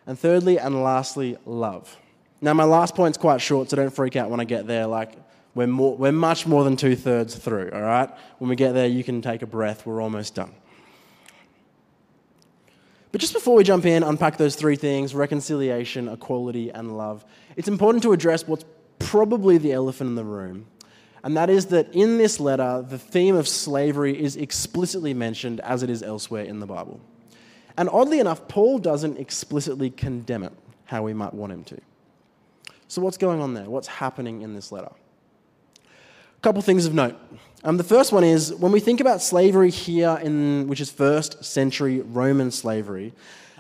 And 0.07 0.19
thirdly, 0.19 0.59
and 0.59 0.83
lastly, 0.83 1.37
love. 1.47 1.97
Now, 2.41 2.55
my 2.55 2.65
last 2.65 2.95
point's 2.95 3.19
quite 3.19 3.41
short, 3.41 3.71
so 3.71 3.77
don't 3.77 3.95
freak 3.95 4.17
out 4.17 4.31
when 4.31 4.41
I 4.41 4.45
get 4.45 4.67
there. 4.67 4.87
Like, 4.87 5.13
we're, 5.55 5.67
more, 5.67 5.97
we're 5.97 6.13
much 6.13 6.47
more 6.47 6.65
than 6.65 6.77
two 6.77 6.97
thirds 6.97 7.35
through, 7.35 7.71
all 7.73 7.83
right? 7.83 8.11
When 8.39 8.49
we 8.49 8.57
get 8.57 8.73
there, 8.73 8.87
you 8.87 9.05
can 9.05 9.21
take 9.21 9.43
a 9.43 9.47
breath. 9.47 9.85
We're 9.85 10.01
almost 10.01 10.35
done. 10.35 10.53
But 13.13 13.21
just 13.21 13.33
before 13.33 13.57
we 13.57 13.65
jump 13.65 13.85
in, 13.85 14.03
unpack 14.03 14.37
those 14.37 14.55
three 14.55 14.77
things 14.77 15.15
reconciliation, 15.15 16.09
equality, 16.09 16.71
and 16.71 16.97
love 16.97 17.25
it's 17.57 17.69
important 17.69 18.03
to 18.05 18.13
address 18.13 18.47
what's 18.47 18.65
probably 18.99 19.59
the 19.59 19.73
elephant 19.73 20.09
in 20.09 20.15
the 20.15 20.25
room. 20.25 20.67
And 21.23 21.37
that 21.37 21.51
is 21.51 21.67
that 21.67 21.95
in 21.95 22.19
this 22.19 22.41
letter, 22.41 22.85
the 22.89 22.99
theme 22.99 23.37
of 23.37 23.47
slavery 23.47 24.21
is 24.21 24.37
explicitly 24.37 25.13
mentioned 25.13 25.61
as 25.61 25.83
it 25.83 25.91
is 25.91 26.03
elsewhere 26.03 26.45
in 26.45 26.61
the 26.61 26.67
Bible. 26.67 27.01
And 27.77 27.89
oddly 27.91 28.21
enough, 28.21 28.49
Paul 28.49 28.79
doesn't 28.79 29.19
explicitly 29.19 29.91
condemn 29.91 30.43
it 30.43 30.53
how 30.87 31.03
we 31.03 31.15
might 31.15 31.35
want 31.35 31.53
him 31.53 31.65
to. 31.65 31.81
So, 32.89 33.01
what's 33.01 33.17
going 33.17 33.41
on 33.41 33.55
there? 33.55 33.65
What's 33.65 33.87
happening 33.87 34.43
in 34.43 34.55
this 34.55 34.73
letter? 34.73 34.91
A 35.87 36.41
couple 36.43 36.63
things 36.63 36.87
of 36.87 36.95
note. 36.95 37.17
Um, 37.63 37.77
the 37.77 37.85
first 37.85 38.13
one 38.13 38.25
is 38.25 38.55
when 38.55 38.73
we 38.73 38.81
think 38.81 39.01
about 39.01 39.23
slavery 39.23 39.71
here, 39.71 40.19
in, 40.23 40.67
which 40.67 40.81
is 40.81 40.91
first 40.91 41.45
century 41.45 42.01
Roman 42.01 42.51
slavery, 42.51 43.13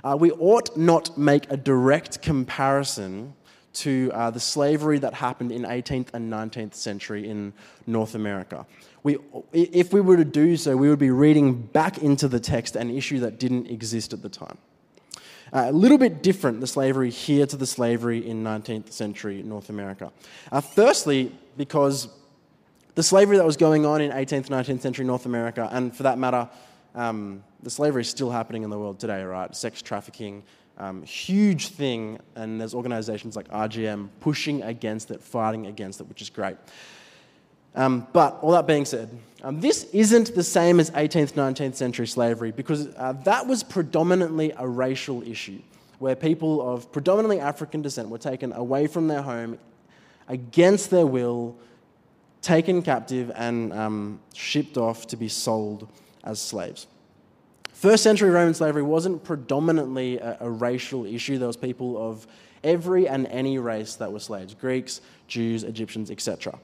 uh, 0.02 0.16
we 0.18 0.30
ought 0.32 0.76
not 0.76 1.16
make 1.18 1.50
a 1.50 1.56
direct 1.56 2.22
comparison 2.22 3.34
to 3.72 4.10
uh, 4.12 4.30
the 4.30 4.40
slavery 4.40 4.98
that 4.98 5.14
happened 5.14 5.52
in 5.52 5.62
18th 5.62 6.08
and 6.12 6.32
19th 6.32 6.74
century 6.74 7.28
in 7.28 7.52
North 7.86 8.14
America. 8.14 8.66
We, 9.02 9.18
if 9.52 9.92
we 9.92 10.00
were 10.00 10.16
to 10.16 10.24
do 10.24 10.56
so, 10.56 10.76
we 10.76 10.88
would 10.88 10.98
be 10.98 11.10
reading 11.10 11.54
back 11.54 11.98
into 11.98 12.28
the 12.28 12.40
text 12.40 12.76
an 12.76 12.90
issue 12.90 13.20
that 13.20 13.38
didn't 13.38 13.68
exist 13.68 14.12
at 14.12 14.22
the 14.22 14.28
time. 14.28 14.58
Uh, 15.52 15.66
a 15.68 15.72
little 15.72 15.98
bit 15.98 16.22
different, 16.22 16.60
the 16.60 16.66
slavery 16.66 17.10
here 17.10 17.46
to 17.46 17.56
the 17.56 17.66
slavery 17.66 18.26
in 18.26 18.44
19th 18.44 18.92
century 18.92 19.42
North 19.42 19.68
America. 19.68 20.12
Uh, 20.52 20.60
firstly, 20.60 21.34
because 21.56 22.08
the 22.94 23.02
slavery 23.02 23.36
that 23.36 23.46
was 23.46 23.56
going 23.56 23.84
on 23.84 24.00
in 24.00 24.12
18th, 24.12 24.46
19th 24.46 24.80
century 24.80 25.04
North 25.04 25.26
America, 25.26 25.68
and 25.72 25.96
for 25.96 26.04
that 26.04 26.18
matter, 26.18 26.48
um, 26.94 27.42
the 27.62 27.70
slavery 27.70 28.02
is 28.02 28.08
still 28.08 28.30
happening 28.30 28.62
in 28.62 28.70
the 28.70 28.78
world 28.78 29.00
today, 29.00 29.22
right? 29.22 29.54
Sex 29.54 29.82
trafficking, 29.82 30.42
um, 30.80 31.02
huge 31.02 31.68
thing, 31.68 32.18
and 32.34 32.58
there's 32.58 32.75
organizations 32.75 33.37
like 33.37 33.46
RGM 33.49 34.08
pushing 34.20 34.62
against 34.62 35.10
it, 35.10 35.20
fighting 35.22 35.66
against 35.66 36.00
it, 36.00 36.08
which 36.08 36.22
is 36.22 36.30
great. 36.30 36.56
Um, 37.75 38.06
but 38.14 38.38
all 38.40 38.52
that 38.52 38.66
being 38.66 38.87
said, 38.87 39.10
um, 39.42 39.60
this 39.60 39.84
isn't 39.92 40.34
the 40.34 40.42
same 40.42 40.80
as 40.80 40.90
18th, 40.92 41.34
19th 41.34 41.75
century 41.75 42.06
slavery 42.06 42.50
because 42.50 42.88
uh, 42.96 43.12
that 43.25 43.46
was 43.46 43.62
predominantly 43.62 44.52
a 44.56 44.66
racial 44.66 45.22
issue 45.22 45.60
where 45.99 46.16
people 46.16 46.66
of 46.66 46.90
predominantly 46.90 47.38
African 47.38 47.82
descent 47.82 48.08
were 48.08 48.18
taken 48.18 48.52
away 48.54 48.87
from 48.87 49.06
their 49.06 49.22
home 49.22 49.58
against 50.28 50.90
their 50.90 51.06
will, 51.06 51.56
taken 52.40 52.82
captive, 52.82 53.30
and 53.34 53.72
um, 53.75 54.20
shipped 54.34 54.78
off 54.78 55.06
to 55.08 55.16
be 55.16 55.28
sold 55.28 55.88
as 56.25 56.40
slaves. 56.40 56.87
First 57.80 58.02
century 58.02 58.28
Roman 58.28 58.52
slavery 58.52 58.82
wasn't 58.82 59.25
predominantly 59.25 60.18
a, 60.18 60.37
a 60.40 60.50
racial 60.50 61.06
issue. 61.06 61.38
There 61.38 61.46
was 61.46 61.56
people 61.56 61.96
of 61.96 62.26
every 62.62 63.08
and 63.08 63.26
any 63.28 63.56
race 63.56 63.94
that 63.94 64.12
were 64.12 64.20
slaves 64.20 64.52
Greeks, 64.52 65.00
Jews, 65.28 65.64
Egyptians, 65.64 66.10
etc. 66.10 66.58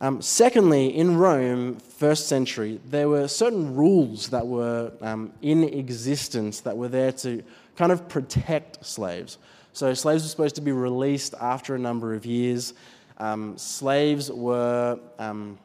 Um, 0.00 0.20
secondly, 0.20 0.88
in 0.96 1.16
Rome, 1.16 1.76
first 1.76 2.26
century, 2.26 2.80
there 2.90 3.08
were 3.08 3.28
certain 3.28 3.76
rules 3.76 4.30
that 4.30 4.44
were 4.44 4.90
um, 5.00 5.32
in 5.42 5.62
existence 5.62 6.58
that 6.62 6.76
were 6.76 6.88
there 6.88 7.12
to 7.12 7.44
kind 7.76 7.92
of 7.92 8.08
protect 8.08 8.84
slaves. 8.84 9.38
So, 9.74 9.94
slaves 9.94 10.24
were 10.24 10.28
supposed 10.28 10.56
to 10.56 10.60
be 10.60 10.72
released 10.72 11.34
after 11.40 11.76
a 11.76 11.78
number 11.78 12.14
of 12.14 12.26
years. 12.26 12.74
Um, 13.18 13.56
slaves 13.56 14.28
were 14.28 14.98
um, 15.20 15.56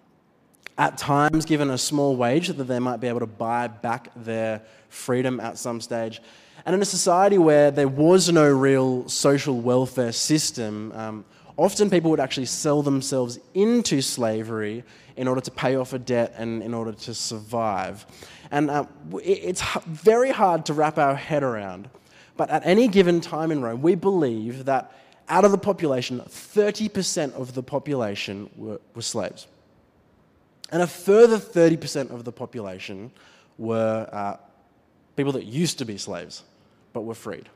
at 0.77 0.97
times 0.97 1.45
given 1.45 1.69
a 1.69 1.77
small 1.77 2.15
wage 2.15 2.47
so 2.47 2.53
that 2.53 2.63
they 2.65 2.79
might 2.79 2.97
be 2.97 3.07
able 3.07 3.19
to 3.19 3.27
buy 3.27 3.67
back 3.67 4.09
their 4.15 4.61
freedom 4.89 5.39
at 5.39 5.57
some 5.57 5.79
stage. 5.79 6.21
And 6.65 6.73
in 6.75 6.81
a 6.81 6.85
society 6.85 7.37
where 7.37 7.71
there 7.71 7.87
was 7.87 8.31
no 8.31 8.49
real 8.49 9.07
social 9.09 9.59
welfare 9.59 10.11
system, 10.11 10.91
um, 10.93 11.25
often 11.57 11.89
people 11.89 12.09
would 12.11 12.19
actually 12.19 12.45
sell 12.45 12.81
themselves 12.81 13.39
into 13.53 14.01
slavery 14.01 14.83
in 15.15 15.27
order 15.27 15.41
to 15.41 15.51
pay 15.51 15.75
off 15.75 15.93
a 15.93 15.99
debt 15.99 16.33
and 16.37 16.63
in 16.63 16.73
order 16.73 16.93
to 16.93 17.13
survive. 17.13 18.05
And 18.49 18.69
uh, 18.69 18.85
it's 19.23 19.61
very 19.85 20.31
hard 20.31 20.65
to 20.67 20.73
wrap 20.73 20.97
our 20.97 21.15
head 21.15 21.43
around. 21.43 21.89
But 22.35 22.49
at 22.49 22.65
any 22.65 22.87
given 22.87 23.21
time 23.21 23.51
in 23.51 23.61
Rome, 23.61 23.81
we 23.81 23.95
believe 23.95 24.65
that 24.65 24.91
out 25.29 25.45
of 25.45 25.51
the 25.51 25.57
population, 25.57 26.19
30% 26.19 27.33
of 27.33 27.53
the 27.53 27.63
population 27.63 28.49
were, 28.55 28.79
were 28.95 29.01
slaves. 29.01 29.47
And 30.73 30.81
a 30.81 30.87
further 30.87 31.37
30% 31.37 32.09
of 32.11 32.25
the 32.25 32.31
population 32.31 33.11
were 33.57 34.09
uh, 34.11 34.37
people 35.15 35.31
that 35.33 35.45
used 35.45 35.77
to 35.77 35.85
be 35.85 35.97
slaves 35.97 36.43
but 36.91 37.01
were 37.01 37.15
freed. 37.15 37.47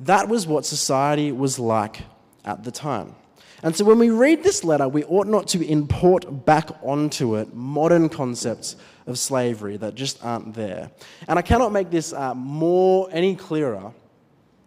That 0.00 0.28
was 0.28 0.46
what 0.46 0.66
society 0.66 1.32
was 1.32 1.58
like 1.58 2.02
at 2.44 2.64
the 2.64 2.70
time. 2.70 3.14
And 3.62 3.74
so 3.74 3.84
when 3.84 3.98
we 3.98 4.10
read 4.10 4.42
this 4.42 4.64
letter, 4.64 4.88
we 4.88 5.04
ought 5.04 5.28
not 5.28 5.46
to 5.48 5.64
import 5.64 6.44
back 6.44 6.68
onto 6.82 7.36
it 7.36 7.54
modern 7.54 8.08
concepts 8.08 8.76
of 9.06 9.18
slavery 9.18 9.76
that 9.78 9.94
just 9.94 10.22
aren't 10.24 10.54
there. 10.54 10.90
And 11.28 11.38
I 11.38 11.42
cannot 11.42 11.72
make 11.72 11.90
this 11.90 12.12
uh, 12.12 12.34
more 12.34 13.08
any 13.12 13.36
clearer 13.36 13.92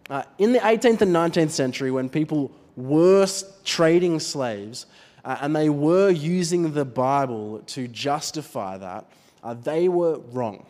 Uh, 0.07 0.21
in 0.37 0.53
the 0.53 0.59
18th 0.59 1.01
and 1.01 1.15
19th 1.15 1.49
century, 1.49 1.89
when 1.89 2.09
people 2.09 2.51
were 2.75 3.27
trading 3.63 4.19
slaves 4.19 4.85
uh, 5.25 5.39
and 5.41 5.55
they 5.55 5.69
were 5.69 6.09
using 6.09 6.73
the 6.73 6.85
Bible 6.85 7.61
to 7.67 7.87
justify 7.87 8.77
that, 8.77 9.09
uh, 9.43 9.55
they 9.55 9.89
were 9.89 10.19
wrong. 10.31 10.65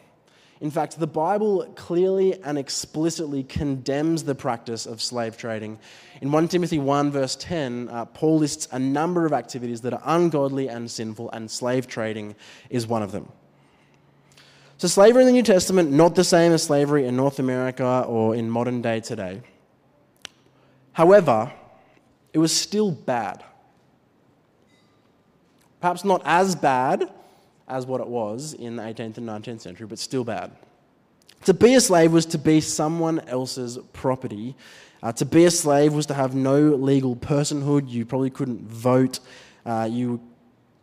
In 0.62 0.72
fact, 0.72 0.98
the 0.98 1.08
Bible 1.08 1.66
clearly 1.76 2.42
and 2.42 2.58
explicitly 2.58 3.44
condemns 3.44 4.24
the 4.24 4.34
practice 4.34 4.86
of 4.86 5.02
slave 5.02 5.38
trading. 5.38 5.78
In 6.22 6.32
1 6.32 6.48
Timothy 6.48 6.80
1, 6.80 7.12
verse 7.12 7.36
10, 7.36 7.90
uh, 7.90 8.06
Paul 8.06 8.38
lists 8.38 8.70
a 8.72 8.80
number 8.80 9.26
of 9.26 9.34
activities 9.34 9.82
that 9.82 9.94
are 9.94 10.02
ungodly 10.06 10.70
and 10.70 10.90
sinful, 10.90 11.30
and 11.32 11.52
slave 11.52 11.88
trading 11.88 12.36
is 12.70 12.88
one 12.88 13.04
of 13.04 13.12
them. 13.12 13.30
So, 14.78 14.88
slavery 14.88 15.24
in 15.24 15.28
the 15.28 15.34
New 15.34 15.44
Testament, 15.44 15.92
not 15.92 16.16
the 16.16 16.24
same 16.24 16.54
as 16.54 16.64
slavery 16.64 17.06
in 17.06 17.16
North 17.16 17.40
America 17.40 18.06
or 18.08 18.36
in 18.36 18.50
modern 18.50 18.82
day 18.82 19.02
today. 19.02 19.42
However, 20.94 21.52
it 22.34 22.40
was 22.40 22.54
still 22.54 22.92
bad. 22.92 23.44
Perhaps 25.86 26.04
not 26.04 26.24
as 26.26 26.56
bad 26.56 27.12
as 27.68 27.86
what 27.86 28.02
it 28.02 28.08
was 28.08 28.54
in 28.54 28.78
the 28.78 28.82
18th 28.82 29.20
and 29.20 29.30
19th 29.30 29.62
century, 29.62 29.86
but 29.86 30.00
still 30.00 30.24
bad. 30.24 30.50
To 31.44 31.54
be 31.54 31.76
a 31.76 31.80
slave 31.80 32.12
was 32.12 32.26
to 32.26 32.40
be 32.40 32.60
someone 32.60 33.20
else's 33.28 33.78
property. 33.94 34.56
Uh, 35.04 35.12
to 35.12 35.26
be 35.26 35.46
a 35.46 35.52
slave 35.52 35.94
was 35.94 36.08
to 36.08 36.16
have 36.16 36.34
no 36.34 36.60
legal 36.60 37.16
personhood. 37.16 37.88
You 37.88 38.04
probably 38.04 38.32
couldn't 38.32 38.62
vote. 38.62 39.20
Uh, 39.64 39.88
you 39.92 40.20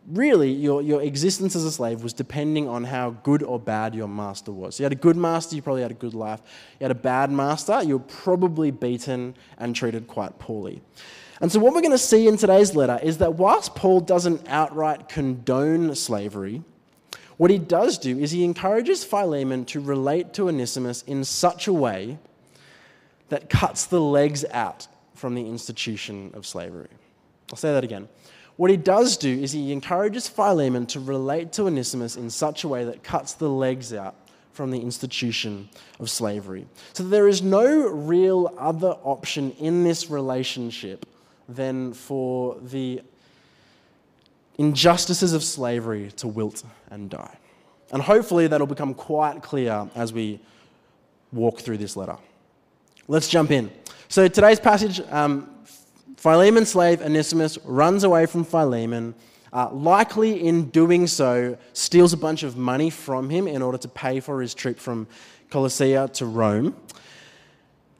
really, 0.07 0.53
your, 0.53 0.81
your 0.81 1.01
existence 1.01 1.53
as 1.53 1.65
a 1.65 1.71
slave 1.73 2.01
was 2.01 2.13
depending 2.13 2.69
on 2.69 2.85
how 2.85 3.09
good 3.09 3.43
or 3.43 3.59
bad 3.59 3.93
your 3.93 4.07
master 4.07 4.53
was. 4.53 4.79
You 4.79 4.85
had 4.85 4.93
a 4.93 4.95
good 4.95 5.17
master, 5.17 5.57
you 5.57 5.61
probably 5.61 5.81
had 5.81 5.91
a 5.91 5.95
good 5.95 6.13
life. 6.13 6.39
You 6.79 6.85
had 6.85 6.91
a 6.91 6.95
bad 6.95 7.29
master, 7.29 7.83
you 7.83 7.97
were 7.97 8.05
probably 8.05 8.71
beaten 8.71 9.35
and 9.57 9.75
treated 9.75 10.07
quite 10.07 10.39
poorly. 10.39 10.81
And 11.43 11.51
so, 11.51 11.59
what 11.59 11.73
we're 11.73 11.81
going 11.81 11.91
to 11.91 11.97
see 11.97 12.29
in 12.29 12.37
today's 12.37 12.73
letter 12.73 12.97
is 13.03 13.17
that 13.17 13.33
whilst 13.33 13.75
Paul 13.75 13.99
doesn't 13.99 14.47
outright 14.47 15.09
condone 15.09 15.93
slavery, 15.93 16.63
what 17.35 17.51
he 17.51 17.57
does 17.57 17.97
do 17.97 18.17
is 18.17 18.31
he 18.31 18.45
encourages 18.45 19.03
Philemon 19.03 19.65
to 19.65 19.81
relate 19.81 20.31
to 20.35 20.47
Onesimus 20.47 21.01
in 21.01 21.25
such 21.25 21.67
a 21.67 21.73
way 21.73 22.17
that 23.27 23.49
cuts 23.49 23.87
the 23.87 23.99
legs 23.99 24.45
out 24.51 24.87
from 25.15 25.35
the 25.35 25.45
institution 25.45 26.31
of 26.33 26.45
slavery. 26.45 26.87
I'll 27.51 27.57
say 27.57 27.73
that 27.73 27.83
again. 27.83 28.07
What 28.55 28.71
he 28.71 28.77
does 28.77 29.17
do 29.17 29.29
is 29.29 29.51
he 29.51 29.73
encourages 29.73 30.29
Philemon 30.29 30.85
to 30.85 31.01
relate 31.01 31.51
to 31.53 31.67
Onesimus 31.67 32.15
in 32.15 32.29
such 32.29 32.63
a 32.63 32.69
way 32.69 32.85
that 32.85 33.03
cuts 33.03 33.33
the 33.33 33.49
legs 33.49 33.91
out 33.93 34.15
from 34.53 34.71
the 34.71 34.79
institution 34.79 35.67
of 35.99 36.09
slavery. 36.09 36.67
So 36.93 37.03
there 37.03 37.27
is 37.27 37.41
no 37.41 37.89
real 37.89 38.55
other 38.57 38.95
option 39.03 39.51
in 39.59 39.83
this 39.83 40.09
relationship 40.09 41.05
than 41.47 41.93
for 41.93 42.57
the 42.61 43.01
injustices 44.57 45.33
of 45.33 45.43
slavery 45.43 46.11
to 46.17 46.27
wilt 46.27 46.63
and 46.89 47.09
die. 47.09 47.37
And 47.91 48.01
hopefully 48.01 48.47
that'll 48.47 48.67
become 48.67 48.93
quite 48.93 49.41
clear 49.41 49.89
as 49.95 50.13
we 50.13 50.39
walk 51.31 51.59
through 51.59 51.77
this 51.77 51.95
letter. 51.95 52.17
Let's 53.07 53.27
jump 53.27 53.51
in. 53.51 53.71
So 54.07 54.27
today's 54.27 54.59
passage, 54.59 55.01
um, 55.11 55.49
Philemon's 56.17 56.69
slave 56.69 57.01
Onesimus 57.01 57.57
runs 57.65 58.03
away 58.03 58.25
from 58.25 58.45
Philemon. 58.45 59.13
Uh, 59.51 59.69
likely 59.71 60.47
in 60.47 60.69
doing 60.69 61.05
so, 61.05 61.57
steals 61.73 62.13
a 62.13 62.17
bunch 62.17 62.43
of 62.43 62.57
money 62.57 62.89
from 62.89 63.29
him 63.29 63.47
in 63.47 63.61
order 63.61 63.77
to 63.77 63.87
pay 63.87 64.19
for 64.19 64.41
his 64.41 64.53
trip 64.53 64.79
from 64.79 65.05
Colossae 65.49 66.07
to 66.13 66.25
Rome. 66.25 66.75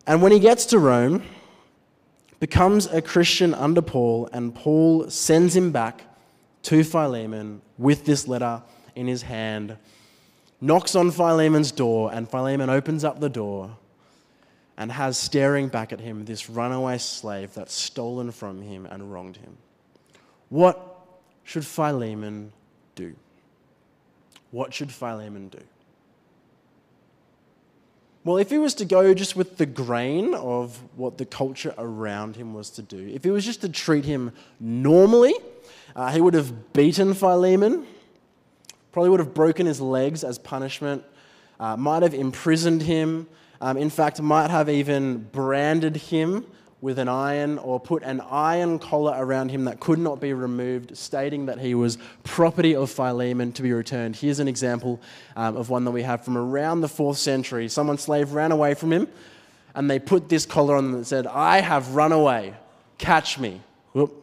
And 0.08 0.22
when 0.22 0.32
he 0.32 0.40
gets 0.40 0.66
to 0.68 0.80
Rome, 0.80 1.24
becomes 2.44 2.88
a 2.88 3.02
Christian 3.02 3.54
under 3.54 3.82
Paul, 3.82 4.28
and 4.34 4.54
Paul 4.54 5.10
sends 5.10 5.56
him 5.56 5.72
back 5.72 6.04
to 6.64 6.84
Philemon 6.84 7.62
with 7.78 8.04
this 8.04 8.28
letter 8.28 8.62
in 8.96 9.08
his 9.08 9.22
hand, 9.22 9.78
knocks 10.60 10.94
on 10.94 11.10
Philemon's 11.10 11.72
door, 11.72 12.12
and 12.14 12.30
Philemon 12.30 12.70
opens 12.70 13.06
up 13.06 13.22
the 13.22 13.30
door 13.30 13.78
and 14.76 14.92
has 14.92 15.18
staring 15.18 15.70
back 15.70 15.94
at 15.94 16.02
him 16.02 16.26
this 16.26 16.50
runaway 16.50 16.98
slave 16.98 17.54
that's 17.54 17.74
stolen 17.74 18.30
from 18.30 18.62
him 18.62 18.88
and 18.88 19.14
wronged 19.14 19.38
him. 19.38 19.56
What 20.50 21.00
should 21.46 21.66
Philemon 21.66 22.52
do? 22.96 23.16
What 24.52 24.74
should 24.74 24.92
Philemon 24.92 25.48
do? 25.48 25.62
Well, 28.26 28.38
if 28.38 28.50
he 28.50 28.58
was 28.58 28.74
to 28.76 28.86
go 28.86 29.14
just 29.14 29.36
with 29.36 29.58
the 29.58 29.66
grain 29.66 30.34
of 30.34 30.82
what 30.96 31.18
the 31.18 31.26
culture 31.26 31.74
around 31.78 32.38
him 32.38 32.54
was 32.54 32.70
to 32.72 32.82
do, 32.82 33.12
if 33.14 33.26
he 33.26 33.30
was 33.30 33.44
just 33.44 33.62
to 33.62 33.70
treat 33.70 34.06
him 34.06 34.32
normally, 34.62 35.34
uh, 35.94 36.10
he 36.10 36.22
would 36.22 36.34
have 36.34 36.72
beaten 36.72 37.14
Philemon, 37.14 37.86
probably 38.94 39.10
would 39.10 39.20
have 39.20 39.34
broken 39.34 39.66
his 39.66 39.82
legs 39.82 40.24
as 40.24 40.40
punishment, 40.40 41.04
uh, 41.60 41.76
might 41.76 42.02
have 42.02 42.14
imprisoned 42.14 42.84
him, 42.84 43.28
um, 43.60 43.76
in 43.76 43.90
fact, 43.90 44.22
might 44.22 44.50
have 44.50 44.70
even 44.70 45.18
branded 45.18 45.98
him 45.98 46.46
with 46.84 47.00
an 47.00 47.08
iron 47.08 47.58
or 47.60 47.80
put 47.80 48.04
an 48.04 48.20
iron 48.30 48.78
collar 48.78 49.14
around 49.16 49.48
him 49.48 49.64
that 49.64 49.80
could 49.80 49.98
not 49.98 50.20
be 50.20 50.34
removed, 50.34 50.98
stating 50.98 51.46
that 51.46 51.58
he 51.58 51.74
was 51.74 51.98
property 52.26 52.76
of 52.76 52.92
Philemon 52.92 53.54
to 53.54 53.62
be 53.62 53.72
returned. 53.72 54.18
Here's 54.18 54.40
an 54.40 54.50
example 54.50 55.00
um, 55.38 55.56
of 55.56 55.70
one 55.70 55.86
that 55.86 55.92
we 55.92 56.04
have 56.04 56.26
from 56.26 56.38
around 56.38 56.82
the 56.82 56.90
fourth 56.90 57.18
century. 57.18 57.70
Someone's 57.70 58.02
slave 58.02 58.34
ran 58.34 58.52
away 58.52 58.74
from 58.74 58.92
him, 58.92 59.08
and 59.74 59.90
they 59.90 59.98
put 59.98 60.28
this 60.28 60.46
collar 60.46 60.76
on 60.76 60.92
them 60.92 61.00
that 61.00 61.06
said, 61.06 61.26
I 61.26 61.62
have 61.62 61.96
run 61.96 62.12
away, 62.12 62.54
catch 62.98 63.40
me. 63.40 63.62
Whoop. 63.94 64.20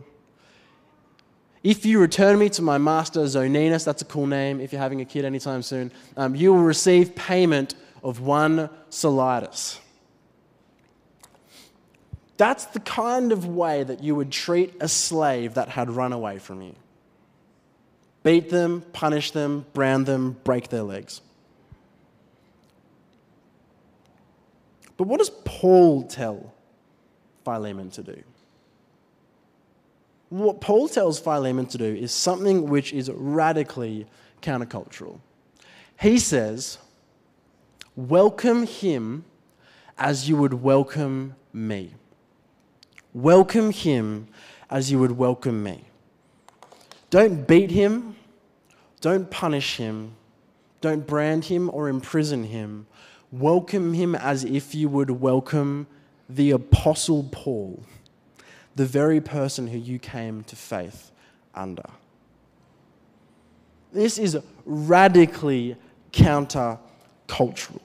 If 1.63 1.87
you 1.87 1.99
return 1.99 2.39
me 2.39 2.51
to 2.51 2.63
my 2.63 2.77
master 2.77 3.21
Zoninus, 3.21 3.87
that's 3.87 4.03
a 4.03 4.05
cool 4.05 4.27
name 4.27 4.61
if 4.61 4.71
you're 4.71 4.83
having 4.83 5.01
a 5.01 5.07
kid 5.07 5.25
anytime 5.25 5.63
soon, 5.63 5.91
um, 6.15 6.35
you 6.35 6.53
will 6.53 6.63
receive 6.63 7.15
payment 7.15 7.75
of 8.05 8.21
one 8.21 8.69
solidus. 8.91 9.80
That's 12.41 12.65
the 12.65 12.81
kind 12.81 13.33
of 13.33 13.45
way 13.45 13.83
that 13.83 14.03
you 14.03 14.15
would 14.15 14.33
treat 14.33 14.73
a 14.81 14.89
slave 14.89 15.53
that 15.55 15.69
had 15.69 15.91
run 15.91 16.15
away 16.15 16.39
from 16.39 16.63
you. 16.63 16.75
Beat 18.23 18.49
them, 18.49 18.81
punish 18.95 19.33
them, 19.33 19.67
brand 19.75 20.07
them, 20.07 20.39
break 20.43 20.71
their 20.71 20.83
legs. 20.83 21.21
But 24.97 25.07
what 25.07 25.19
does 25.19 25.29
Paul 25.45 26.05
tell 26.05 26.55
Philemon 27.45 27.91
to 27.91 28.03
do? 28.03 28.23
What 30.31 30.63
Paul 30.63 30.89
tells 30.89 31.21
Philemon 31.21 31.67
to 31.67 31.77
do 31.77 31.95
is 31.95 32.11
something 32.11 32.71
which 32.71 32.95
is 32.95 33.11
radically 33.11 34.07
countercultural. 34.41 35.21
He 36.01 36.19
says, 36.19 36.79
Welcome 37.97 38.67
him 38.67 39.27
as 39.99 40.27
you 40.27 40.39
would 40.39 40.55
welcome 40.55 41.35
me. 41.53 41.97
Welcome 43.13 43.73
him 43.73 44.29
as 44.71 44.91
you 44.91 45.01
would 45.01 45.13
welcome 45.13 45.63
me. 45.63 45.85
Don't 47.11 47.47
beat 47.47 47.73
him. 47.73 48.15
Don't 49.01 49.31
punish 49.31 49.79
him. 49.79 50.15
Don't 50.81 51.07
brand 51.07 51.47
him 51.47 51.71
or 51.73 51.89
imprison 51.89 52.45
him. 52.45 52.87
Welcome 53.33 53.95
him 53.95 54.15
as 54.15 54.45
if 54.45 54.75
you 54.75 54.89
would 54.89 55.11
welcome 55.11 55.89
the 56.29 56.53
Apostle 56.53 57.29
Paul, 57.33 57.83
the 58.77 58.87
very 58.87 59.21
person 59.21 59.67
who 59.67 59.79
you 59.79 59.99
came 59.99 60.45
to 60.45 60.55
faith 60.55 61.11
under. 61.55 61.91
This 63.93 64.19
is 64.19 64.39
radically 64.65 65.77
counter-cultural. 66.13 67.83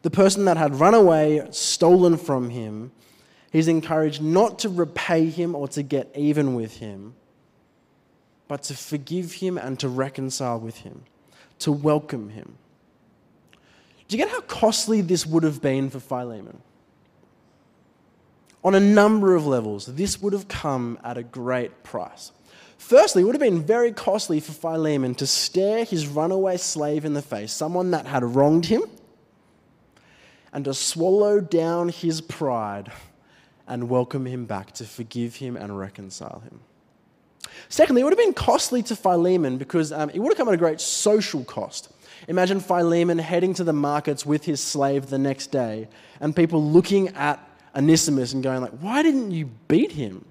The 0.00 0.10
person 0.10 0.46
that 0.46 0.56
had 0.56 0.76
run 0.80 0.94
away, 0.94 1.46
stolen 1.50 2.16
from 2.16 2.48
him, 2.48 2.92
He's 3.52 3.68
encouraged 3.68 4.22
not 4.22 4.58
to 4.60 4.68
repay 4.68 5.30
him 5.30 5.54
or 5.54 5.68
to 5.68 5.82
get 5.82 6.10
even 6.14 6.54
with 6.54 6.78
him, 6.78 7.14
but 8.48 8.62
to 8.64 8.74
forgive 8.74 9.34
him 9.34 9.58
and 9.58 9.78
to 9.80 9.88
reconcile 9.88 10.58
with 10.58 10.78
him, 10.78 11.04
to 11.60 11.72
welcome 11.72 12.30
him. 12.30 12.58
Do 14.08 14.16
you 14.16 14.24
get 14.24 14.32
how 14.32 14.40
costly 14.42 15.00
this 15.00 15.26
would 15.26 15.42
have 15.42 15.60
been 15.60 15.90
for 15.90 16.00
Philemon? 16.00 16.58
On 18.62 18.74
a 18.74 18.80
number 18.80 19.34
of 19.34 19.46
levels, 19.46 19.86
this 19.86 20.20
would 20.20 20.32
have 20.32 20.48
come 20.48 20.98
at 21.04 21.16
a 21.16 21.22
great 21.22 21.82
price. 21.84 22.32
Firstly, 22.78 23.22
it 23.22 23.24
would 23.24 23.34
have 23.34 23.40
been 23.40 23.62
very 23.62 23.92
costly 23.92 24.40
for 24.40 24.52
Philemon 24.52 25.14
to 25.16 25.26
stare 25.26 25.84
his 25.84 26.06
runaway 26.06 26.56
slave 26.56 27.04
in 27.04 27.14
the 27.14 27.22
face, 27.22 27.52
someone 27.52 27.92
that 27.92 28.06
had 28.06 28.22
wronged 28.22 28.66
him, 28.66 28.82
and 30.52 30.64
to 30.64 30.74
swallow 30.74 31.40
down 31.40 31.88
his 31.88 32.20
pride 32.20 32.92
and 33.68 33.88
welcome 33.88 34.26
him 34.26 34.46
back, 34.46 34.72
to 34.72 34.84
forgive 34.84 35.36
him 35.36 35.56
and 35.56 35.78
reconcile 35.78 36.40
him. 36.40 36.60
Secondly, 37.68 38.02
it 38.02 38.04
would 38.04 38.12
have 38.12 38.18
been 38.18 38.34
costly 38.34 38.82
to 38.84 38.96
Philemon 38.96 39.58
because 39.58 39.92
um, 39.92 40.10
it 40.10 40.18
would 40.18 40.30
have 40.30 40.38
come 40.38 40.48
at 40.48 40.54
a 40.54 40.58
great 40.58 40.80
social 40.80 41.44
cost. 41.44 41.90
Imagine 42.28 42.60
Philemon 42.60 43.18
heading 43.18 43.54
to 43.54 43.64
the 43.64 43.72
markets 43.72 44.24
with 44.24 44.44
his 44.44 44.60
slave 44.60 45.06
the 45.06 45.18
next 45.18 45.48
day 45.48 45.88
and 46.20 46.34
people 46.34 46.62
looking 46.62 47.08
at 47.08 47.40
Onesimus 47.74 48.32
and 48.32 48.42
going 48.42 48.62
like, 48.62 48.72
"Why 48.80 49.02
didn't 49.02 49.30
you 49.32 49.50
beat 49.68 49.92
him? 49.92 50.24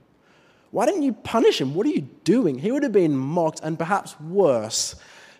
Why 0.71 0.85
didn't 0.85 1.03
you 1.03 1.13
punish 1.13 1.61
him? 1.61 1.73
What 1.73 1.85
are 1.85 1.91
you 1.91 2.07
doing?" 2.23 2.57
He 2.57 2.71
would 2.71 2.83
have 2.83 2.91
been 2.91 3.15
mocked 3.15 3.59
and 3.61 3.77
perhaps 3.77 4.19
worse 4.19 4.95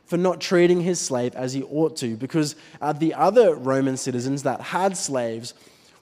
for 0.06 0.18
not 0.18 0.40
treating 0.40 0.82
his 0.82 1.00
slave 1.00 1.34
as 1.36 1.54
he 1.54 1.64
ought 1.64 1.96
to 1.98 2.16
because 2.16 2.56
uh, 2.80 2.94
the 2.94 3.14
other 3.16 3.56
Roman 3.56 3.98
citizens 3.98 4.44
that 4.44 4.62
had 4.62 4.96
slaves 4.96 5.56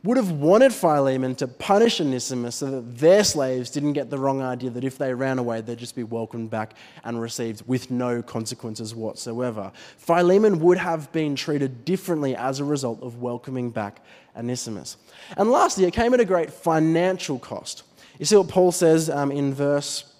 would 0.04 0.18
have 0.18 0.32
wanted 0.32 0.74
Philemon 0.74 1.34
to 1.36 1.48
punish 1.48 2.02
Onesimus 2.02 2.58
so 2.58 2.70
that 2.70 2.98
their 2.98 3.24
slaves 3.24 3.70
didn't 3.70 3.94
get 3.94 4.10
the 4.10 4.18
wrong 4.18 4.42
idea 4.42 4.70
that 4.70 4.84
if 4.84 4.98
they 4.98 5.14
ran 5.14 5.40
away, 5.40 5.62
they'd 5.62 5.78
just 5.78 5.96
be 5.96 6.04
welcomed 6.04 6.50
back 6.50 6.74
and 7.06 7.22
received 7.22 7.66
with 7.68 7.90
no 7.90 8.22
consequences 8.22 8.94
whatsoever. 8.94 9.72
Philemon 9.98 10.60
would 10.60 10.78
have 10.78 11.10
been 11.14 11.36
treated 11.36 11.86
differently 11.86 12.36
as 12.36 12.60
a 12.60 12.66
result 12.66 13.02
of 13.02 13.22
welcoming 13.22 13.70
back 13.70 14.02
Onesimus. 14.36 14.98
And 15.38 15.50
lastly, 15.50 15.86
it 15.86 15.94
came 15.94 16.14
at 16.14 16.20
a 16.20 16.26
great 16.26 16.52
financial 16.52 17.40
cost. 17.40 17.84
You 18.20 18.26
see 18.26 18.36
what 18.36 18.50
Paul 18.50 18.74
says 18.74 19.10
um, 19.10 19.32
in 19.32 19.54
verse 19.54 20.14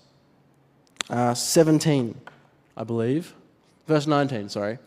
uh, 1.10 1.34
17, 1.34 2.16
I 2.78 2.84
believe. 2.86 3.34
Verse 3.86 4.08
19, 4.08 4.48
sorry. 4.48 4.80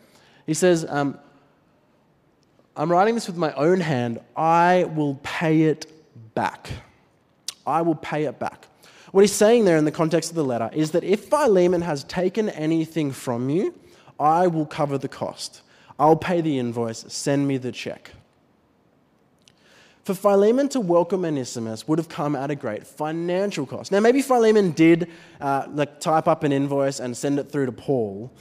He 0.47 0.55
says, 0.55 0.85
um, 0.89 1.19
I'm 2.77 2.91
writing 2.91 3.15
this 3.15 3.25
with 3.25 3.37
my 3.37 3.51
own 3.53 3.79
hand. 3.79 4.19
I 4.35 4.83
will 4.83 5.15
pay 5.23 5.63
it 5.63 5.91
back. 6.35 6.69
I 7.65 7.81
will 7.81 7.95
pay 7.95 8.25
it 8.25 8.37
back. 8.37 8.67
What 9.11 9.21
he's 9.21 9.33
saying 9.33 9.65
there 9.65 9.77
in 9.77 9.85
the 9.85 9.91
context 9.91 10.29
of 10.29 10.35
the 10.35 10.43
letter 10.43 10.69
is 10.71 10.91
that 10.91 11.03
if 11.03 11.25
Philemon 11.25 11.81
has 11.81 12.03
taken 12.03 12.49
anything 12.49 13.11
from 13.11 13.49
you, 13.49 13.73
I 14.19 14.45
will 14.45 14.67
cover 14.67 14.99
the 14.99 15.07
cost. 15.07 15.63
I'll 15.97 16.15
pay 16.15 16.39
the 16.39 16.59
invoice. 16.59 17.03
Send 17.07 17.47
me 17.47 17.57
the 17.57 17.71
check. 17.71 18.11
For 20.03 20.13
Philemon 20.13 20.69
to 20.69 20.79
welcome 20.79 21.25
Onesimus 21.25 21.87
would 21.87 21.97
have 21.97 22.09
come 22.09 22.35
at 22.35 22.51
a 22.51 22.55
great 22.55 22.85
financial 22.85 23.65
cost. 23.65 23.91
Now, 23.91 24.01
maybe 24.01 24.21
Philemon 24.21 24.71
did 24.71 25.09
uh, 25.41 25.65
like 25.67 25.99
type 25.99 26.27
up 26.27 26.43
an 26.43 26.51
invoice 26.51 26.99
and 26.99 27.17
send 27.17 27.39
it 27.39 27.51
through 27.51 27.65
to 27.65 27.71
Paul, 27.71 28.31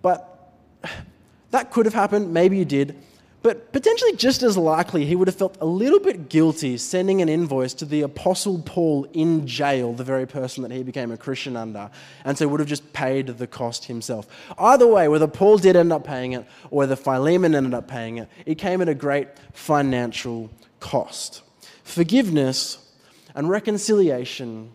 but 0.00 0.50
that 1.50 1.70
could 1.70 1.84
have 1.84 1.94
happened. 1.94 2.32
Maybe 2.32 2.56
he 2.56 2.64
did. 2.64 2.96
But 3.42 3.72
potentially 3.72 4.14
just 4.14 4.44
as 4.44 4.56
likely, 4.56 5.04
he 5.04 5.16
would 5.16 5.26
have 5.26 5.34
felt 5.34 5.58
a 5.60 5.66
little 5.66 5.98
bit 5.98 6.28
guilty 6.28 6.78
sending 6.78 7.20
an 7.20 7.28
invoice 7.28 7.74
to 7.74 7.84
the 7.84 8.02
Apostle 8.02 8.62
Paul 8.64 9.08
in 9.12 9.48
jail, 9.48 9.92
the 9.92 10.04
very 10.04 10.26
person 10.26 10.62
that 10.62 10.70
he 10.70 10.84
became 10.84 11.10
a 11.10 11.16
Christian 11.16 11.56
under, 11.56 11.90
and 12.24 12.38
so 12.38 12.46
would 12.46 12.60
have 12.60 12.68
just 12.68 12.92
paid 12.92 13.26
the 13.26 13.48
cost 13.48 13.86
himself. 13.86 14.28
Either 14.58 14.86
way, 14.86 15.08
whether 15.08 15.26
Paul 15.26 15.58
did 15.58 15.74
end 15.74 15.92
up 15.92 16.04
paying 16.04 16.32
it 16.32 16.46
or 16.70 16.78
whether 16.78 16.94
Philemon 16.94 17.54
ended 17.56 17.74
up 17.74 17.88
paying 17.88 18.18
it, 18.18 18.28
it 18.46 18.58
came 18.58 18.80
at 18.80 18.88
a 18.88 18.94
great 18.94 19.26
financial 19.52 20.48
cost. 20.78 21.42
Forgiveness 21.82 22.92
and 23.34 23.48
reconciliation 23.48 24.72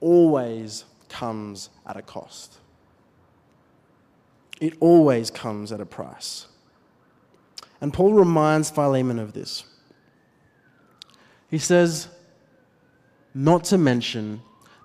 always 0.00 0.84
comes 1.08 1.68
at 1.84 1.96
a 1.96 2.02
cost. 2.02 2.58
It 4.60 4.74
always 4.78 5.32
comes 5.32 5.72
at 5.72 5.80
a 5.80 5.86
price. 5.86 6.46
And 7.84 7.92
Paul 7.92 8.14
reminds 8.14 8.70
Philemon 8.70 9.18
of 9.18 9.34
this. 9.34 9.62
He 11.50 11.58
says, 11.58 12.08
Not 13.34 13.64
to 13.64 13.76
mention 13.76 14.40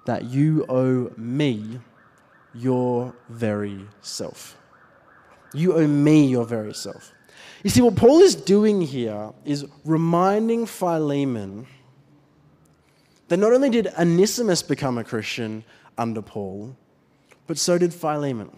that 0.05 0.25
you 0.25 0.65
owe 0.67 1.09
me 1.15 1.79
your 2.53 3.15
very 3.29 3.85
self. 4.01 4.57
You 5.53 5.75
owe 5.75 5.87
me 5.87 6.25
your 6.25 6.43
very 6.43 6.73
self. 6.73 7.13
You 7.63 7.69
see, 7.69 7.79
what 7.79 7.95
Paul 7.95 8.19
is 8.19 8.35
doing 8.35 8.81
here 8.81 9.31
is 9.45 9.65
reminding 9.85 10.65
Philemon 10.65 11.67
that 13.29 13.37
not 13.37 13.53
only 13.53 13.69
did 13.69 13.87
Onesimus 13.97 14.61
become 14.61 14.97
a 14.97 15.05
Christian 15.05 15.63
under 15.97 16.21
Paul, 16.21 16.75
but 17.47 17.57
so 17.57 17.77
did 17.77 17.93
Philemon 17.93 18.51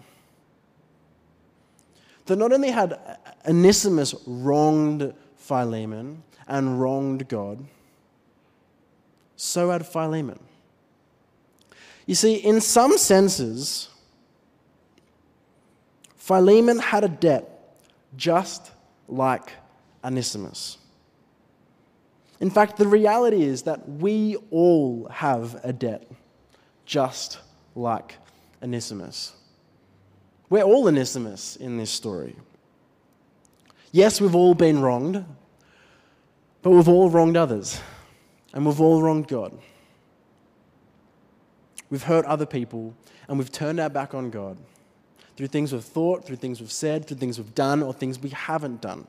that 2.26 2.36
not 2.36 2.52
only 2.52 2.70
had 2.70 2.98
Onesimus 3.46 4.14
wronged 4.26 5.14
Philemon 5.36 6.22
and 6.46 6.80
wronged 6.80 7.28
God, 7.28 7.64
so 9.36 9.70
had 9.70 9.86
Philemon. 9.86 10.38
You 12.06 12.14
see, 12.14 12.36
in 12.36 12.60
some 12.60 12.98
senses, 12.98 13.88
Philemon 16.16 16.78
had 16.78 17.04
a 17.04 17.08
debt 17.08 17.76
just 18.16 18.70
like 19.08 19.52
Onesimus. 20.04 20.78
In 22.40 22.50
fact, 22.50 22.76
the 22.76 22.86
reality 22.88 23.42
is 23.42 23.62
that 23.62 23.88
we 23.88 24.36
all 24.50 25.08
have 25.08 25.60
a 25.64 25.72
debt 25.72 26.10
just 26.86 27.38
like 27.74 28.16
Onesimus. 28.62 29.32
We're 30.52 30.64
all 30.64 30.86
Onesimus 30.86 31.56
in 31.56 31.78
this 31.78 31.90
story. 31.90 32.36
Yes, 33.90 34.20
we've 34.20 34.34
all 34.34 34.52
been 34.52 34.82
wronged, 34.82 35.24
but 36.60 36.72
we've 36.72 36.90
all 36.90 37.08
wronged 37.08 37.38
others, 37.38 37.80
and 38.52 38.66
we've 38.66 38.78
all 38.78 39.00
wronged 39.00 39.28
God. 39.28 39.58
We've 41.88 42.02
hurt 42.02 42.26
other 42.26 42.44
people, 42.44 42.94
and 43.28 43.38
we've 43.38 43.50
turned 43.50 43.80
our 43.80 43.88
back 43.88 44.12
on 44.12 44.28
God 44.28 44.58
through 45.38 45.46
things 45.46 45.72
we've 45.72 45.82
thought, 45.82 46.26
through 46.26 46.36
things 46.36 46.60
we've 46.60 46.70
said, 46.70 47.06
through 47.06 47.16
things 47.16 47.38
we've 47.38 47.54
done, 47.54 47.82
or 47.82 47.94
things 47.94 48.18
we 48.18 48.28
haven't 48.28 48.82
done. 48.82 49.06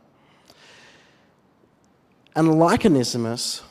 And 2.37 2.57
like 2.57 2.85
Onesimus, 2.85 3.63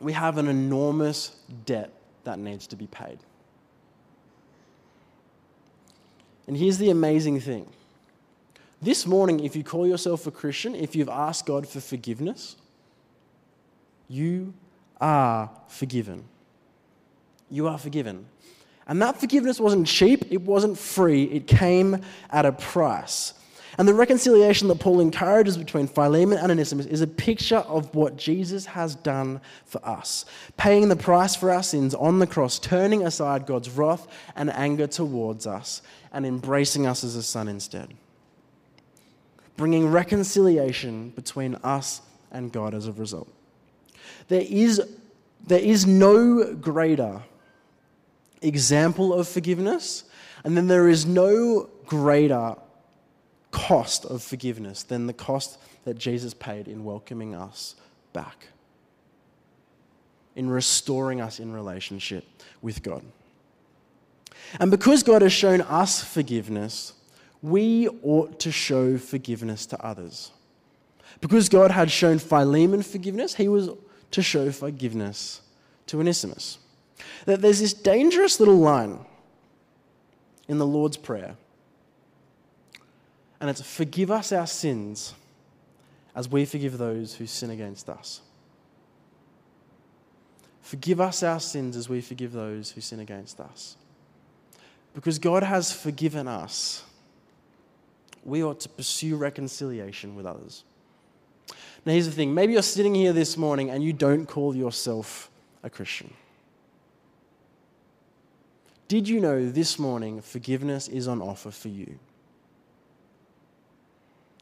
we 0.00 0.14
have 0.14 0.38
an 0.38 0.48
enormous 0.48 1.36
debt 1.66 1.92
that 2.24 2.38
needs 2.38 2.66
to 2.68 2.76
be 2.76 2.86
paid. 2.86 3.18
And 6.50 6.56
here's 6.56 6.78
the 6.78 6.90
amazing 6.90 7.38
thing 7.38 7.68
this 8.82 9.06
morning, 9.06 9.38
if 9.38 9.54
you 9.54 9.62
call 9.62 9.86
yourself 9.86 10.26
a 10.26 10.32
Christian, 10.32 10.74
if 10.74 10.96
you've 10.96 11.08
asked 11.08 11.46
God 11.46 11.64
for 11.64 11.78
forgiveness, 11.78 12.56
you 14.08 14.52
are 15.00 15.48
forgiven. 15.68 16.24
You 17.50 17.68
are 17.68 17.78
forgiven. 17.78 18.26
And 18.88 19.00
that 19.00 19.20
forgiveness 19.20 19.60
wasn't 19.60 19.86
cheap, 19.86 20.24
it 20.32 20.42
wasn't 20.42 20.76
free, 20.76 21.22
it 21.26 21.46
came 21.46 22.02
at 22.30 22.44
a 22.44 22.50
price. 22.50 23.34
And 23.78 23.86
the 23.86 23.94
reconciliation 23.94 24.68
that 24.68 24.80
Paul 24.80 25.00
encourages 25.00 25.56
between 25.56 25.86
Philemon 25.86 26.38
and 26.38 26.50
Onesimus 26.50 26.86
is 26.86 27.00
a 27.00 27.06
picture 27.06 27.58
of 27.58 27.94
what 27.94 28.16
Jesus 28.16 28.66
has 28.66 28.94
done 28.94 29.40
for 29.64 29.84
us, 29.86 30.24
paying 30.56 30.88
the 30.88 30.96
price 30.96 31.36
for 31.36 31.50
our 31.50 31.62
sins 31.62 31.94
on 31.94 32.18
the 32.18 32.26
cross, 32.26 32.58
turning 32.58 33.06
aside 33.06 33.46
God's 33.46 33.70
wrath 33.70 34.06
and 34.34 34.50
anger 34.50 34.86
towards 34.86 35.46
us, 35.46 35.82
and 36.12 36.26
embracing 36.26 36.86
us 36.86 37.04
as 37.04 37.14
a 37.14 37.22
son 37.22 37.48
instead. 37.48 37.94
Bringing 39.56 39.90
reconciliation 39.90 41.10
between 41.10 41.54
us 41.56 42.02
and 42.32 42.52
God 42.52 42.74
as 42.74 42.86
a 42.86 42.92
result. 42.92 43.32
There 44.28 44.44
is, 44.48 44.82
there 45.46 45.60
is 45.60 45.86
no 45.86 46.54
greater 46.54 47.22
example 48.42 49.12
of 49.12 49.28
forgiveness, 49.28 50.04
and 50.44 50.56
then 50.56 50.66
there 50.66 50.88
is 50.88 51.06
no 51.06 51.68
greater 51.86 52.56
cost 53.50 54.04
of 54.04 54.22
forgiveness 54.22 54.82
than 54.82 55.06
the 55.06 55.12
cost 55.12 55.58
that 55.84 55.98
Jesus 55.98 56.34
paid 56.34 56.68
in 56.68 56.84
welcoming 56.84 57.34
us 57.34 57.74
back, 58.12 58.48
in 60.36 60.48
restoring 60.48 61.20
us 61.20 61.40
in 61.40 61.52
relationship 61.52 62.24
with 62.62 62.82
God. 62.82 63.02
And 64.58 64.70
because 64.70 65.02
God 65.02 65.22
has 65.22 65.32
shown 65.32 65.60
us 65.60 66.02
forgiveness, 66.02 66.94
we 67.42 67.88
ought 68.02 68.38
to 68.40 68.50
show 68.50 68.98
forgiveness 68.98 69.66
to 69.66 69.84
others. 69.84 70.30
Because 71.20 71.48
God 71.48 71.70
had 71.70 71.90
shown 71.90 72.18
Philemon 72.18 72.82
forgiveness, 72.82 73.34
he 73.34 73.48
was 73.48 73.70
to 74.10 74.22
show 74.22 74.50
forgiveness 74.50 75.40
to 75.86 76.00
Onesimus. 76.00 76.58
That 77.26 77.40
there's 77.40 77.60
this 77.60 77.74
dangerous 77.74 78.40
little 78.40 78.58
line 78.58 78.98
in 80.48 80.58
the 80.58 80.66
Lord's 80.66 80.96
Prayer, 80.96 81.36
and 83.40 83.48
it's 83.48 83.62
forgive 83.62 84.10
us 84.10 84.32
our 84.32 84.46
sins 84.46 85.14
as 86.14 86.28
we 86.28 86.44
forgive 86.44 86.78
those 86.78 87.14
who 87.14 87.26
sin 87.26 87.50
against 87.50 87.88
us. 87.88 88.20
Forgive 90.60 91.00
us 91.00 91.22
our 91.22 91.40
sins 91.40 91.76
as 91.76 91.88
we 91.88 92.00
forgive 92.00 92.32
those 92.32 92.70
who 92.70 92.80
sin 92.80 93.00
against 93.00 93.40
us. 93.40 93.76
Because 94.94 95.18
God 95.18 95.42
has 95.42 95.72
forgiven 95.72 96.28
us, 96.28 96.84
we 98.24 98.44
ought 98.44 98.60
to 98.60 98.68
pursue 98.68 99.16
reconciliation 99.16 100.14
with 100.14 100.26
others. 100.26 100.64
Now, 101.86 101.92
here's 101.92 102.06
the 102.06 102.12
thing 102.12 102.34
maybe 102.34 102.52
you're 102.52 102.62
sitting 102.62 102.94
here 102.94 103.12
this 103.12 103.36
morning 103.36 103.70
and 103.70 103.82
you 103.82 103.92
don't 103.92 104.26
call 104.26 104.54
yourself 104.54 105.30
a 105.62 105.70
Christian. 105.70 106.12
Did 108.88 109.08
you 109.08 109.20
know 109.20 109.48
this 109.48 109.78
morning 109.78 110.20
forgiveness 110.20 110.88
is 110.88 111.08
on 111.08 111.22
offer 111.22 111.50
for 111.50 111.68
you? 111.68 111.98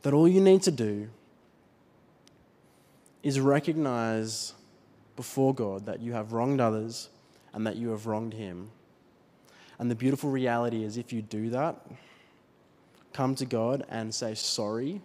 That 0.08 0.14
all 0.14 0.26
you 0.26 0.40
need 0.40 0.62
to 0.62 0.70
do 0.70 1.10
is 3.22 3.38
recognize 3.38 4.54
before 5.16 5.52
God 5.52 5.84
that 5.84 6.00
you 6.00 6.14
have 6.14 6.32
wronged 6.32 6.62
others 6.62 7.10
and 7.52 7.66
that 7.66 7.76
you 7.76 7.90
have 7.90 8.06
wronged 8.06 8.32
Him. 8.32 8.70
And 9.78 9.90
the 9.90 9.94
beautiful 9.94 10.30
reality 10.30 10.82
is, 10.82 10.96
if 10.96 11.12
you 11.12 11.20
do 11.20 11.50
that, 11.50 11.86
come 13.12 13.34
to 13.34 13.44
God 13.44 13.84
and 13.90 14.14
say 14.14 14.34
sorry, 14.34 15.02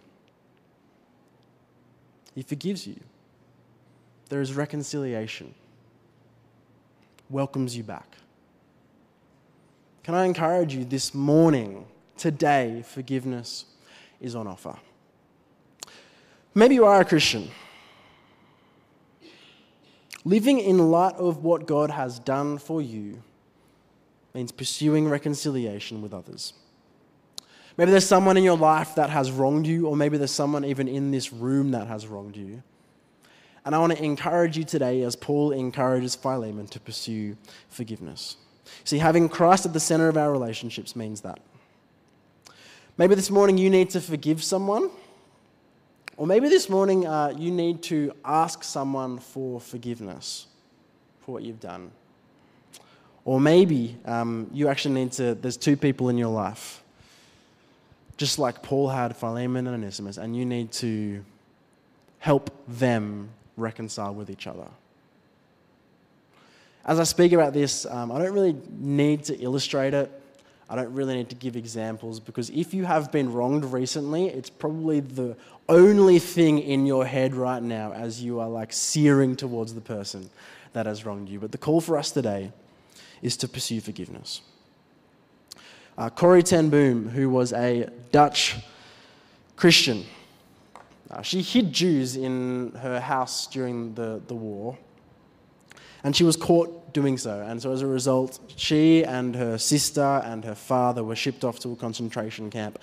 He 2.34 2.42
forgives 2.42 2.86
you. 2.86 2.98
There 4.30 4.40
is 4.40 4.54
reconciliation, 4.54 5.54
welcomes 7.28 7.76
you 7.76 7.82
back. 7.82 8.16
Can 10.02 10.14
I 10.14 10.24
encourage 10.24 10.74
you 10.74 10.86
this 10.86 11.12
morning, 11.12 11.84
today, 12.16 12.82
forgiveness 12.86 13.66
is 14.18 14.34
on 14.34 14.46
offer? 14.46 14.78
Maybe 16.54 16.76
you 16.76 16.84
are 16.84 17.00
a 17.00 17.04
Christian. 17.04 17.50
Living 20.24 20.60
in 20.60 20.90
light 20.90 21.16
of 21.16 21.42
what 21.42 21.66
God 21.66 21.90
has 21.90 22.18
done 22.18 22.58
for 22.58 22.80
you 22.80 23.22
means 24.32 24.52
pursuing 24.52 25.08
reconciliation 25.08 26.00
with 26.00 26.14
others. 26.14 26.54
Maybe 27.76 27.90
there's 27.90 28.06
someone 28.06 28.36
in 28.36 28.44
your 28.44 28.56
life 28.56 28.94
that 28.94 29.10
has 29.10 29.32
wronged 29.32 29.66
you, 29.66 29.86
or 29.86 29.96
maybe 29.96 30.16
there's 30.16 30.30
someone 30.30 30.64
even 30.64 30.86
in 30.86 31.10
this 31.10 31.32
room 31.32 31.72
that 31.72 31.88
has 31.88 32.06
wronged 32.06 32.36
you. 32.36 32.62
And 33.64 33.74
I 33.74 33.78
want 33.78 33.96
to 33.96 34.02
encourage 34.02 34.56
you 34.56 34.64
today, 34.64 35.02
as 35.02 35.16
Paul 35.16 35.50
encourages 35.50 36.14
Philemon, 36.14 36.68
to 36.68 36.78
pursue 36.78 37.36
forgiveness. 37.68 38.36
See, 38.84 38.98
having 38.98 39.28
Christ 39.28 39.66
at 39.66 39.72
the 39.72 39.80
center 39.80 40.08
of 40.08 40.16
our 40.16 40.30
relationships 40.30 40.94
means 40.94 41.22
that. 41.22 41.40
Maybe 42.96 43.16
this 43.16 43.30
morning 43.30 43.58
you 43.58 43.70
need 43.70 43.90
to 43.90 44.00
forgive 44.00 44.42
someone, 44.44 44.90
or 46.16 46.26
maybe 46.26 46.48
this 46.48 46.68
morning 46.68 47.06
uh, 47.06 47.32
you 47.36 47.50
need 47.50 47.82
to 47.84 48.12
ask 48.24 48.62
someone 48.62 49.18
for 49.18 49.60
forgiveness 49.60 50.46
for 51.20 51.32
what 51.32 51.42
you've 51.42 51.60
done. 51.60 51.90
Or 53.24 53.40
maybe 53.40 53.96
um, 54.04 54.50
you 54.52 54.68
actually 54.68 54.94
need 54.94 55.12
to, 55.12 55.34
there's 55.34 55.56
two 55.56 55.76
people 55.76 56.08
in 56.08 56.18
your 56.18 56.28
life, 56.28 56.82
just 58.16 58.38
like 58.38 58.62
Paul 58.62 58.88
had 58.88 59.16
Philemon 59.16 59.66
and 59.66 59.74
Onesimus, 59.74 60.18
and 60.18 60.36
you 60.36 60.44
need 60.44 60.70
to 60.72 61.24
help 62.18 62.50
them 62.68 63.30
reconcile 63.56 64.14
with 64.14 64.30
each 64.30 64.46
other 64.46 64.66
as 66.86 67.00
I 67.00 67.04
speak 67.04 67.32
about 67.32 67.52
this, 67.52 67.86
um, 67.86 68.12
I 68.12 68.18
don't 68.18 68.32
really 68.32 68.56
need 68.78 69.24
to 69.24 69.36
illustrate 69.36 69.94
it. 69.94 70.10
I 70.74 70.76
don't 70.76 70.92
really 70.92 71.14
need 71.14 71.28
to 71.28 71.36
give 71.36 71.54
examples 71.54 72.18
because 72.18 72.50
if 72.50 72.74
you 72.74 72.84
have 72.84 73.12
been 73.12 73.32
wronged 73.32 73.64
recently, 73.64 74.26
it's 74.26 74.50
probably 74.50 74.98
the 74.98 75.36
only 75.68 76.18
thing 76.18 76.58
in 76.58 76.84
your 76.84 77.06
head 77.06 77.32
right 77.36 77.62
now 77.62 77.92
as 77.92 78.24
you 78.24 78.40
are 78.40 78.48
like 78.48 78.72
searing 78.72 79.36
towards 79.36 79.74
the 79.74 79.80
person 79.80 80.28
that 80.72 80.86
has 80.86 81.06
wronged 81.06 81.28
you. 81.28 81.38
But 81.38 81.52
the 81.52 81.58
call 81.58 81.80
for 81.80 81.96
us 81.96 82.10
today 82.10 82.50
is 83.22 83.36
to 83.36 83.46
pursue 83.46 83.80
forgiveness. 83.80 84.40
Uh, 85.96 86.10
Corrie 86.10 86.42
ten 86.42 86.70
Boom, 86.70 87.08
who 87.08 87.30
was 87.30 87.52
a 87.52 87.88
Dutch 88.10 88.56
Christian, 89.54 90.04
uh, 91.08 91.22
she 91.22 91.40
hid 91.40 91.72
Jews 91.72 92.16
in 92.16 92.72
her 92.82 92.98
house 92.98 93.46
during 93.46 93.94
the, 93.94 94.20
the 94.26 94.34
war. 94.34 94.76
And 96.02 96.16
she 96.16 96.24
was 96.24 96.34
caught 96.34 96.83
doing 96.94 97.18
so. 97.18 97.42
And 97.46 97.60
so, 97.60 97.72
as 97.72 97.82
a 97.82 97.86
result, 97.86 98.40
she 98.56 99.04
and 99.04 99.34
her 99.34 99.58
sister 99.58 100.22
and 100.24 100.42
her 100.44 100.54
father 100.54 101.04
were 101.04 101.16
shipped 101.16 101.44
off 101.44 101.58
to 101.60 101.72
a 101.72 101.76
concentration 101.76 102.50
camp. 102.50 102.78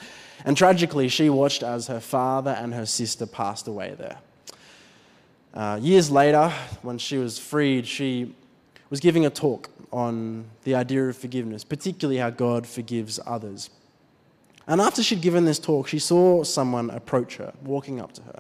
And 0.45 0.56
tragically, 0.56 1.08
she 1.08 1.32
watched 1.32 1.63
as 1.63 1.88
her 1.88 2.00
father 2.00 2.52
and 2.52 2.76
her 2.76 2.86
sister 2.86 3.26
passed 3.26 3.67
away 3.67 3.95
there. 3.97 4.17
Uh, 5.54 5.80
years 5.82 6.12
later, 6.12 6.50
when 6.84 7.00
she 7.00 7.17
was 7.17 7.39
freed, 7.39 7.88
she 7.88 8.36
was 8.91 9.00
giving 9.00 9.26
a 9.26 9.30
talk 9.30 9.69
on 9.91 10.45
the 10.63 10.76
idea 10.76 11.10
of 11.10 11.17
forgiveness, 11.17 11.63
particularly 11.63 12.19
how 12.19 12.30
God 12.30 12.67
forgives 12.67 13.19
others. 13.26 13.69
And 14.67 14.80
after 14.80 15.02
she'd 15.02 15.21
given 15.21 15.45
this 15.45 15.60
talk, 15.60 15.88
she 15.88 16.00
saw 16.00 16.43
someone 16.43 16.89
approach 16.91 17.38
her, 17.38 17.54
walking 17.63 18.00
up 18.00 18.13
to 18.13 18.21
her. 18.21 18.39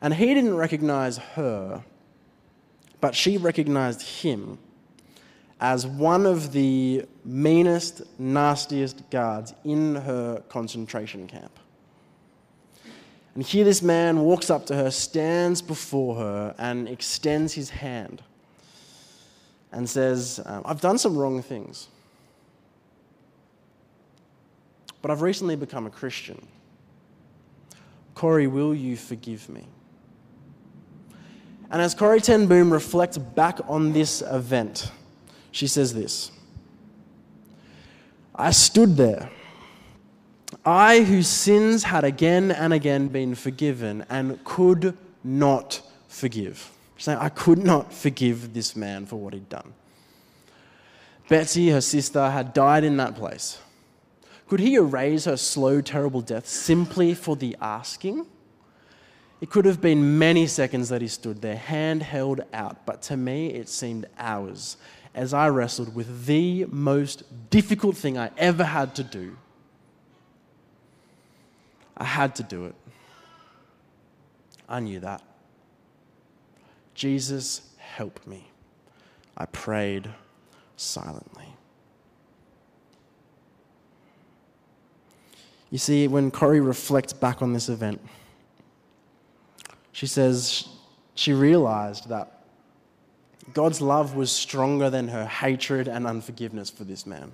And 0.00 0.14
he 0.14 0.26
didn't 0.26 0.56
recognize 0.56 1.18
her 1.18 1.82
but 3.00 3.14
she 3.14 3.36
recognized 3.36 4.02
him 4.02 4.58
as 5.60 5.86
one 5.86 6.26
of 6.26 6.52
the 6.52 7.04
meanest, 7.24 8.02
nastiest 8.18 9.08
guards 9.10 9.54
in 9.64 9.94
her 9.94 10.42
concentration 10.48 11.26
camp. 11.26 11.58
And 13.34 13.44
here, 13.44 13.64
this 13.64 13.82
man 13.82 14.20
walks 14.20 14.50
up 14.50 14.66
to 14.66 14.74
her, 14.74 14.90
stands 14.90 15.60
before 15.60 16.16
her, 16.16 16.54
and 16.58 16.88
extends 16.88 17.52
his 17.52 17.70
hand 17.70 18.22
and 19.72 19.88
says, 19.88 20.40
um, 20.46 20.62
I've 20.64 20.80
done 20.80 20.98
some 20.98 21.16
wrong 21.16 21.42
things, 21.42 21.88
but 25.02 25.10
I've 25.10 25.22
recently 25.22 25.56
become 25.56 25.86
a 25.86 25.90
Christian. 25.90 26.46
Corrie, 28.14 28.46
will 28.46 28.74
you 28.74 28.96
forgive 28.96 29.48
me? 29.50 29.66
And 31.70 31.82
as 31.82 31.94
Corrie 31.94 32.20
ten 32.20 32.46
Boom 32.46 32.72
reflects 32.72 33.18
back 33.18 33.58
on 33.68 33.92
this 33.92 34.22
event, 34.22 34.90
she 35.56 35.66
says 35.66 35.94
this 35.94 36.30
I 38.34 38.50
stood 38.50 38.96
there, 38.96 39.30
I 40.64 41.02
whose 41.02 41.28
sins 41.28 41.84
had 41.84 42.04
again 42.04 42.50
and 42.50 42.74
again 42.74 43.08
been 43.08 43.34
forgiven 43.34 44.04
and 44.10 44.42
could 44.44 44.96
not 45.24 45.80
forgive. 46.08 46.70
Saying, 46.98 47.18
I 47.18 47.30
could 47.30 47.58
not 47.58 47.92
forgive 47.92 48.54
this 48.54 48.76
man 48.76 49.06
for 49.06 49.16
what 49.16 49.34
he'd 49.34 49.48
done. 49.48 49.72
Betsy, 51.28 51.70
her 51.70 51.80
sister, 51.80 52.30
had 52.30 52.52
died 52.54 52.84
in 52.84 52.96
that 52.98 53.16
place. 53.16 53.58
Could 54.48 54.60
he 54.60 54.76
erase 54.76 55.24
her 55.24 55.36
slow, 55.36 55.80
terrible 55.80 56.20
death 56.20 56.46
simply 56.46 57.14
for 57.14 57.36
the 57.36 57.56
asking? 57.60 58.26
It 59.40 59.50
could 59.50 59.64
have 59.64 59.80
been 59.80 60.18
many 60.18 60.46
seconds 60.46 60.88
that 60.88 61.02
he 61.02 61.08
stood 61.08 61.42
there, 61.42 61.56
hand 61.56 62.02
held 62.02 62.42
out, 62.52 62.86
but 62.86 63.02
to 63.02 63.16
me 63.16 63.48
it 63.48 63.68
seemed 63.68 64.06
hours 64.18 64.76
as 65.16 65.32
I 65.32 65.48
wrestled 65.48 65.94
with 65.94 66.26
the 66.26 66.66
most 66.66 67.24
difficult 67.48 67.96
thing 67.96 68.18
I 68.18 68.30
ever 68.36 68.62
had 68.62 68.94
to 68.96 69.02
do. 69.02 69.38
I 71.96 72.04
had 72.04 72.34
to 72.36 72.42
do 72.42 72.66
it. 72.66 72.74
I 74.68 74.80
knew 74.80 75.00
that. 75.00 75.22
Jesus, 76.94 77.70
help 77.78 78.26
me. 78.26 78.50
I 79.36 79.46
prayed 79.46 80.10
silently. 80.76 81.48
You 85.70 85.78
see, 85.78 86.08
when 86.08 86.30
Corrie 86.30 86.60
reflects 86.60 87.14
back 87.14 87.40
on 87.40 87.54
this 87.54 87.70
event, 87.70 88.00
she 89.92 90.06
says 90.06 90.68
she 91.14 91.32
realized 91.32 92.10
that 92.10 92.35
God's 93.52 93.80
love 93.80 94.14
was 94.14 94.32
stronger 94.32 94.90
than 94.90 95.08
her 95.08 95.26
hatred 95.26 95.88
and 95.88 96.06
unforgiveness 96.06 96.70
for 96.70 96.84
this 96.84 97.06
man. 97.06 97.32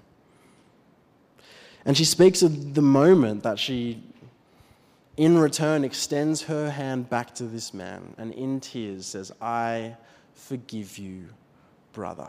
And 1.84 1.96
she 1.96 2.04
speaks 2.04 2.42
of 2.42 2.74
the 2.74 2.82
moment 2.82 3.42
that 3.42 3.58
she, 3.58 4.02
in 5.16 5.38
return, 5.38 5.84
extends 5.84 6.42
her 6.42 6.70
hand 6.70 7.10
back 7.10 7.34
to 7.36 7.44
this 7.44 7.74
man 7.74 8.14
and 8.18 8.32
in 8.34 8.60
tears 8.60 9.06
says, 9.06 9.32
I 9.40 9.96
forgive 10.34 10.98
you, 10.98 11.28
brother. 11.92 12.28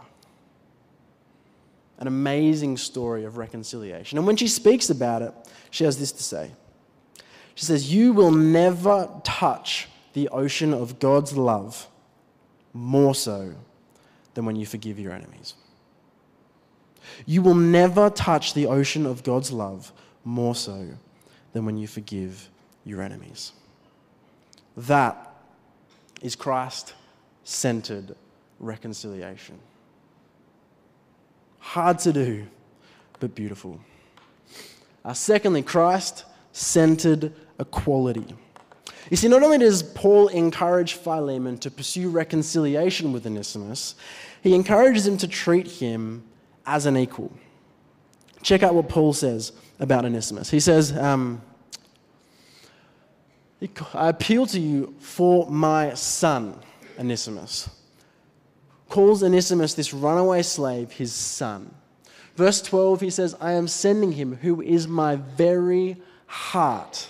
An 1.99 2.07
amazing 2.07 2.77
story 2.77 3.25
of 3.25 3.37
reconciliation. 3.37 4.17
And 4.17 4.25
when 4.25 4.37
she 4.37 4.47
speaks 4.47 4.89
about 4.89 5.21
it, 5.21 5.33
she 5.69 5.83
has 5.83 5.99
this 5.99 6.11
to 6.13 6.23
say 6.23 6.51
She 7.53 7.65
says, 7.65 7.93
You 7.93 8.13
will 8.13 8.31
never 8.31 9.09
touch 9.23 9.87
the 10.13 10.29
ocean 10.29 10.73
of 10.73 10.99
God's 10.99 11.37
love 11.37 11.87
more 12.73 13.13
so 13.13 13.53
than 14.33 14.45
when 14.45 14.55
you 14.55 14.65
forgive 14.65 14.99
your 14.99 15.13
enemies. 15.13 15.53
You 17.25 17.41
will 17.41 17.55
never 17.55 18.09
touch 18.09 18.53
the 18.53 18.67
ocean 18.67 19.05
of 19.05 19.23
God's 19.23 19.51
love 19.51 19.91
more 20.23 20.55
so 20.55 20.89
than 21.51 21.65
when 21.65 21.77
you 21.77 21.87
forgive 21.87 22.49
your 22.85 23.01
enemies. 23.01 23.51
That 24.75 25.35
is 26.21 26.35
Christ 26.35 26.93
centered 27.43 28.15
reconciliation. 28.59 29.59
Hard 31.59 31.99
to 31.99 32.13
do, 32.13 32.47
but 33.19 33.35
beautiful. 33.35 33.79
Uh, 35.03 35.13
secondly, 35.13 35.61
Christ 35.61 36.25
centered 36.51 37.33
equality. 37.59 38.35
You 39.09 39.17
see, 39.17 39.27
not 39.27 39.43
only 39.43 39.57
does 39.57 39.83
Paul 39.83 40.29
encourage 40.29 40.93
Philemon 40.93 41.57
to 41.59 41.71
pursue 41.71 42.09
reconciliation 42.09 43.11
with 43.11 43.25
Onesimus, 43.25 43.95
he 44.41 44.55
encourages 44.55 45.05
him 45.05 45.17
to 45.17 45.27
treat 45.27 45.67
him 45.67 46.23
as 46.65 46.85
an 46.85 46.97
equal. 46.97 47.31
check 48.41 48.63
out 48.63 48.75
what 48.75 48.89
Paul 48.89 49.13
says 49.13 49.53
about 49.79 50.05
Onesimus. 50.05 50.49
He 50.49 50.59
says, 50.59 50.95
um, 50.97 51.41
I 53.93 54.09
appeal 54.09 54.45
to 54.47 54.59
you 54.59 54.93
for 54.99 55.49
my 55.49 55.93
son, 55.93 56.59
Onesimus. 56.99 57.69
Calls 58.89 59.23
Onesimus, 59.23 59.73
this 59.73 59.93
runaway 59.93 60.41
slave, 60.41 60.91
his 60.91 61.13
son. 61.13 61.73
Verse 62.35 62.61
12, 62.61 63.01
he 63.01 63.09
says, 63.09 63.35
I 63.39 63.53
am 63.53 63.67
sending 63.67 64.11
him 64.11 64.35
who 64.35 64.61
is 64.61 64.87
my 64.87 65.15
very 65.15 66.01
heart. 66.27 67.07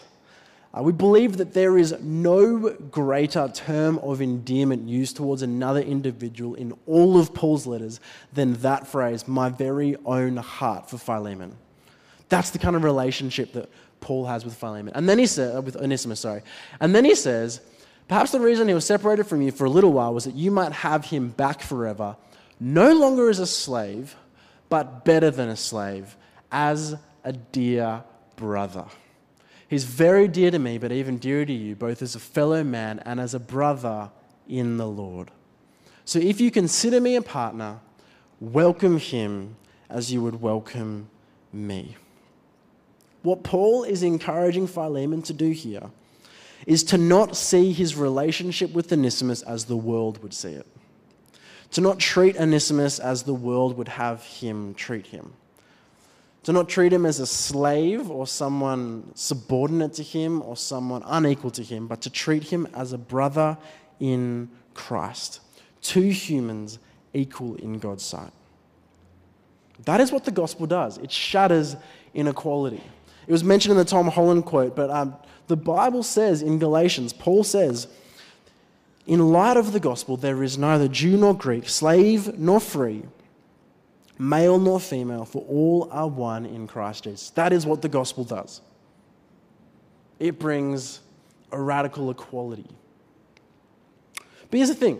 Uh, 0.76 0.82
we 0.82 0.92
believe 0.92 1.38
that 1.38 1.54
there 1.54 1.78
is 1.78 1.96
no 2.02 2.72
greater 2.90 3.48
term 3.54 4.00
of 4.00 4.22
endearment 4.22 4.90
used 4.90 5.16
towards 5.16 5.44
another 5.44 5.82
individual 5.82 6.56
in 6.56 6.74
all 6.88 7.20
of 7.20 7.34
Paul's 7.34 7.68
letters 7.68 8.00
than 8.34 8.54
that 8.56 8.88
phrase, 8.88 9.28
my 9.28 9.50
very 9.50 9.96
own 10.06 10.38
heart, 10.38 10.90
for 10.90 10.98
Philemon. 10.98 11.56
That's 12.30 12.50
the 12.50 12.58
kind 12.58 12.76
of 12.76 12.84
relationship 12.84 13.54
that 13.54 13.70
Paul 14.02 14.26
has 14.26 14.44
with 14.44 14.56
Philemon. 14.56 14.94
And 14.96 15.08
then 15.08 15.20
he 15.20 15.26
uh, 15.40 15.62
with 15.62 15.76
Onesimus, 15.76 16.22
sorry. 16.22 16.42
And 16.80 16.96
then 16.96 17.06
he 17.06 17.14
says, 17.14 17.62
perhaps 18.08 18.32
the 18.32 18.40
reason 18.40 18.68
he 18.68 18.74
was 18.74 18.86
separated 18.86 19.26
from 19.26 19.44
you 19.44 19.52
for 19.52 19.66
a 19.66 19.70
little 19.70 19.94
while 19.94 20.14
was 20.14 20.24
that 20.26 20.34
you 20.34 20.50
might 20.50 20.72
have 20.72 21.06
him 21.06 21.30
back 21.30 21.62
forever, 21.62 22.18
no 22.60 22.94
longer 22.94 23.30
as 23.30 23.38
a 23.38 23.46
slave, 23.46 24.16
but 24.70 25.06
better 25.06 25.30
than 25.30 25.50
a 25.50 25.56
slave, 25.56 26.18
as 26.52 26.96
a 27.24 27.34
dear 27.34 28.04
brother. 28.36 28.86
He's 29.74 29.86
very 29.86 30.28
dear 30.28 30.52
to 30.52 30.60
me, 30.60 30.78
but 30.78 30.92
even 30.92 31.18
dearer 31.18 31.46
to 31.46 31.52
you, 31.52 31.76
both 31.76 32.04
as 32.04 32.14
a 32.14 32.20
fellow 32.20 32.64
man 32.64 33.00
and 33.08 33.20
as 33.20 33.34
a 33.34 33.40
brother 33.40 34.12
in 34.48 34.78
the 34.78 34.86
Lord. 34.86 35.32
So 36.06 36.20
if 36.20 36.40
you 36.40 36.52
consider 36.52 37.02
me 37.02 37.16
a 37.16 37.24
partner, 37.24 37.80
welcome 38.40 39.00
him 39.00 39.56
as 39.90 40.14
you 40.14 40.22
would 40.22 40.40
welcome 40.40 41.10
me. 41.52 41.98
What 43.24 43.42
Paul 43.42 43.84
is 43.84 44.04
encouraging 44.04 44.68
Philemon 44.68 45.24
to 45.24 45.34
do 45.34 45.50
here 45.50 45.90
is 46.68 46.84
to 46.84 47.00
not 47.00 47.36
see 47.36 47.74
his 47.74 47.96
relationship 47.96 48.74
with 48.74 48.94
Onesimus 48.94 49.42
as 49.42 49.66
the 49.66 49.76
world 49.76 50.22
would 50.22 50.36
see 50.36 50.52
it, 50.52 50.68
to 51.72 51.82
not 51.82 51.98
treat 51.98 52.38
Onesimus 52.38 53.00
as 53.00 53.24
the 53.24 53.34
world 53.34 53.76
would 53.80 53.88
have 53.88 54.22
him 54.22 54.76
treat 54.76 55.08
him, 55.08 55.34
to 56.44 56.52
not 56.52 56.68
treat 56.68 56.92
him 56.92 57.06
as 57.06 57.20
a 57.20 57.28
slave 57.28 58.10
or 58.12 58.28
someone 58.28 59.12
subordinate 59.16 59.94
to 59.94 60.04
him 60.04 60.42
or 60.42 60.58
someone 60.58 61.02
unequal 61.06 61.52
to 61.52 61.64
him, 61.64 61.88
but 61.88 62.02
to 62.02 62.10
treat 62.10 62.44
him 62.44 62.68
as 62.74 62.94
a 62.94 62.98
brother 62.98 63.58
in 64.00 64.50
Christ, 64.74 65.40
two 65.82 66.10
humans 66.10 66.80
equal 67.14 67.56
in 67.56 67.80
God's 67.80 68.04
sight. 68.04 68.32
That 69.86 70.02
is 70.02 70.12
what 70.12 70.26
the 70.26 70.32
gospel 70.32 70.68
does. 70.68 70.98
It 70.98 71.12
shatters 71.12 71.76
inequality. 72.14 72.84
It 73.26 73.32
was 73.32 73.44
mentioned 73.44 73.72
in 73.72 73.78
the 73.78 73.86
Tom 73.86 74.08
Holland 74.10 74.46
quote, 74.46 74.76
but 74.76 74.90
um, 74.90 75.16
the 75.48 75.56
Bible 75.56 76.04
says 76.04 76.42
in 76.42 76.60
Galatians, 76.60 77.14
Paul 77.14 77.44
says, 77.44 77.88
in 79.06 79.32
light 79.32 79.58
of 79.58 79.74
the 79.74 79.80
gospel, 79.80 80.18
there 80.18 80.44
is 80.44 80.58
neither 80.58 80.88
Jew 80.88 81.18
nor 81.18 81.34
Greek, 81.34 81.68
slave 81.68 82.38
nor 82.38 82.60
free, 82.60 83.04
male 84.18 84.60
nor 84.60 84.80
female, 84.80 85.26
for 85.26 85.44
all 85.48 85.90
are 85.92 86.08
one 86.08 86.46
in 86.46 86.68
Christ 86.68 87.06
Jesus. 87.06 87.30
That 87.32 87.54
is 87.54 87.66
what 87.66 87.82
the 87.82 87.90
gospel 87.90 88.24
does. 88.24 88.62
It 90.20 90.40
brings 90.40 91.00
a 91.52 91.60
radical 91.60 92.10
equality. 92.10 92.70
But 94.50 94.58
here's 94.58 94.70
the 94.70 94.76
thing 94.76 95.00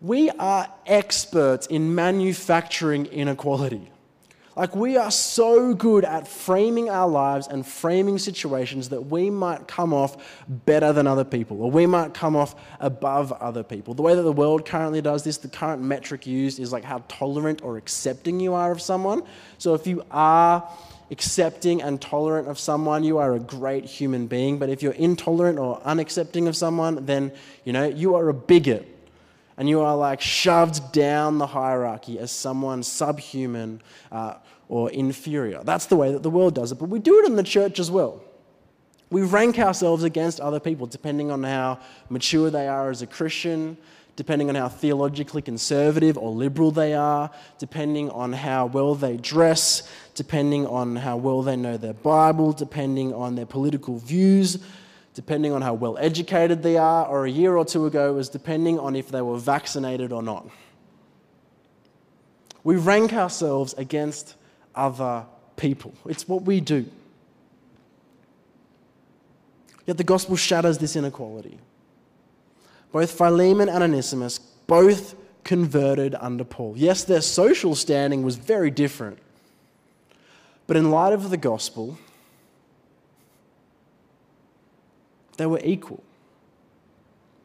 we 0.00 0.30
are 0.30 0.72
experts 0.86 1.66
in 1.66 1.94
manufacturing 1.94 3.06
inequality. 3.06 3.90
Like, 4.58 4.74
we 4.74 4.96
are 4.96 5.12
so 5.12 5.72
good 5.72 6.04
at 6.04 6.26
framing 6.26 6.90
our 6.90 7.08
lives 7.08 7.46
and 7.46 7.64
framing 7.64 8.18
situations 8.18 8.88
that 8.88 9.02
we 9.02 9.30
might 9.30 9.68
come 9.68 9.94
off 9.94 10.44
better 10.48 10.92
than 10.92 11.06
other 11.06 11.24
people, 11.24 11.62
or 11.62 11.70
we 11.70 11.86
might 11.86 12.12
come 12.12 12.34
off 12.34 12.56
above 12.80 13.30
other 13.30 13.62
people. 13.62 13.94
The 13.94 14.02
way 14.02 14.16
that 14.16 14.22
the 14.22 14.32
world 14.32 14.66
currently 14.66 15.00
does 15.00 15.22
this, 15.22 15.38
the 15.38 15.46
current 15.46 15.80
metric 15.80 16.26
used 16.26 16.58
is 16.58 16.72
like 16.72 16.82
how 16.82 17.04
tolerant 17.06 17.62
or 17.62 17.76
accepting 17.76 18.40
you 18.40 18.54
are 18.54 18.72
of 18.72 18.82
someone. 18.82 19.22
So, 19.58 19.74
if 19.74 19.86
you 19.86 20.02
are 20.10 20.68
accepting 21.12 21.80
and 21.80 22.02
tolerant 22.02 22.48
of 22.48 22.58
someone, 22.58 23.04
you 23.04 23.18
are 23.18 23.34
a 23.34 23.38
great 23.38 23.84
human 23.84 24.26
being. 24.26 24.58
But 24.58 24.70
if 24.70 24.82
you're 24.82 24.92
intolerant 24.94 25.60
or 25.60 25.80
unaccepting 25.82 26.48
of 26.48 26.56
someone, 26.56 27.06
then, 27.06 27.30
you 27.64 27.72
know, 27.72 27.86
you 27.86 28.16
are 28.16 28.28
a 28.28 28.34
bigot 28.34 28.97
and 29.58 29.68
you 29.68 29.80
are 29.80 29.96
like 29.96 30.20
shoved 30.20 30.92
down 30.92 31.38
the 31.38 31.46
hierarchy 31.46 32.18
as 32.18 32.30
someone 32.30 32.82
subhuman 32.82 33.82
uh, 34.12 34.34
or 34.68 34.88
inferior. 34.90 35.62
That's 35.64 35.86
the 35.86 35.96
way 35.96 36.12
that 36.12 36.22
the 36.22 36.30
world 36.30 36.54
does 36.54 36.70
it, 36.72 36.76
but 36.76 36.88
we 36.88 37.00
do 37.00 37.18
it 37.20 37.26
in 37.26 37.34
the 37.34 37.42
church 37.42 37.80
as 37.80 37.90
well. 37.90 38.22
We 39.10 39.22
rank 39.22 39.58
ourselves 39.58 40.04
against 40.04 40.38
other 40.38 40.60
people 40.60 40.86
depending 40.86 41.30
on 41.30 41.42
how 41.42 41.80
mature 42.08 42.50
they 42.50 42.68
are 42.68 42.88
as 42.88 43.02
a 43.02 43.06
Christian, 43.06 43.76
depending 44.14 44.48
on 44.48 44.54
how 44.54 44.68
theologically 44.68 45.42
conservative 45.42 46.16
or 46.16 46.30
liberal 46.30 46.70
they 46.70 46.94
are, 46.94 47.30
depending 47.58 48.10
on 48.10 48.32
how 48.32 48.66
well 48.66 48.94
they 48.94 49.16
dress, 49.16 49.90
depending 50.14 50.66
on 50.66 50.94
how 50.94 51.16
well 51.16 51.42
they 51.42 51.56
know 51.56 51.76
their 51.76 51.94
Bible, 51.94 52.52
depending 52.52 53.12
on 53.12 53.34
their 53.34 53.46
political 53.46 53.98
views, 53.98 54.58
depending 55.18 55.50
on 55.50 55.62
how 55.62 55.74
well 55.74 55.98
educated 55.98 56.62
they 56.62 56.76
are, 56.76 57.04
or 57.04 57.26
a 57.26 57.28
year 57.28 57.56
or 57.56 57.64
two 57.64 57.86
ago, 57.86 58.12
was 58.12 58.28
depending 58.28 58.78
on 58.78 58.94
if 58.94 59.08
they 59.08 59.20
were 59.20 59.36
vaccinated 59.36 60.12
or 60.12 60.22
not. 60.22 60.48
We 62.62 62.76
rank 62.76 63.12
ourselves 63.12 63.74
against 63.74 64.36
other 64.76 65.26
people, 65.56 65.92
it's 66.06 66.28
what 66.28 66.42
we 66.42 66.60
do. 66.60 66.86
Yet 69.86 69.96
the 69.96 70.04
gospel 70.04 70.36
shatters 70.36 70.78
this 70.78 70.94
inequality. 70.94 71.58
Both 72.92 73.10
Philemon 73.10 73.68
and 73.68 73.82
Onesimus 73.82 74.38
both 74.68 75.16
converted 75.42 76.14
under 76.14 76.44
Paul. 76.44 76.74
Yes, 76.76 77.02
their 77.02 77.22
social 77.22 77.74
standing 77.74 78.22
was 78.22 78.36
very 78.36 78.70
different. 78.70 79.18
But 80.68 80.76
in 80.76 80.92
light 80.92 81.12
of 81.12 81.30
the 81.30 81.36
gospel, 81.36 81.98
They 85.38 85.46
were 85.46 85.60
equal. 85.64 86.02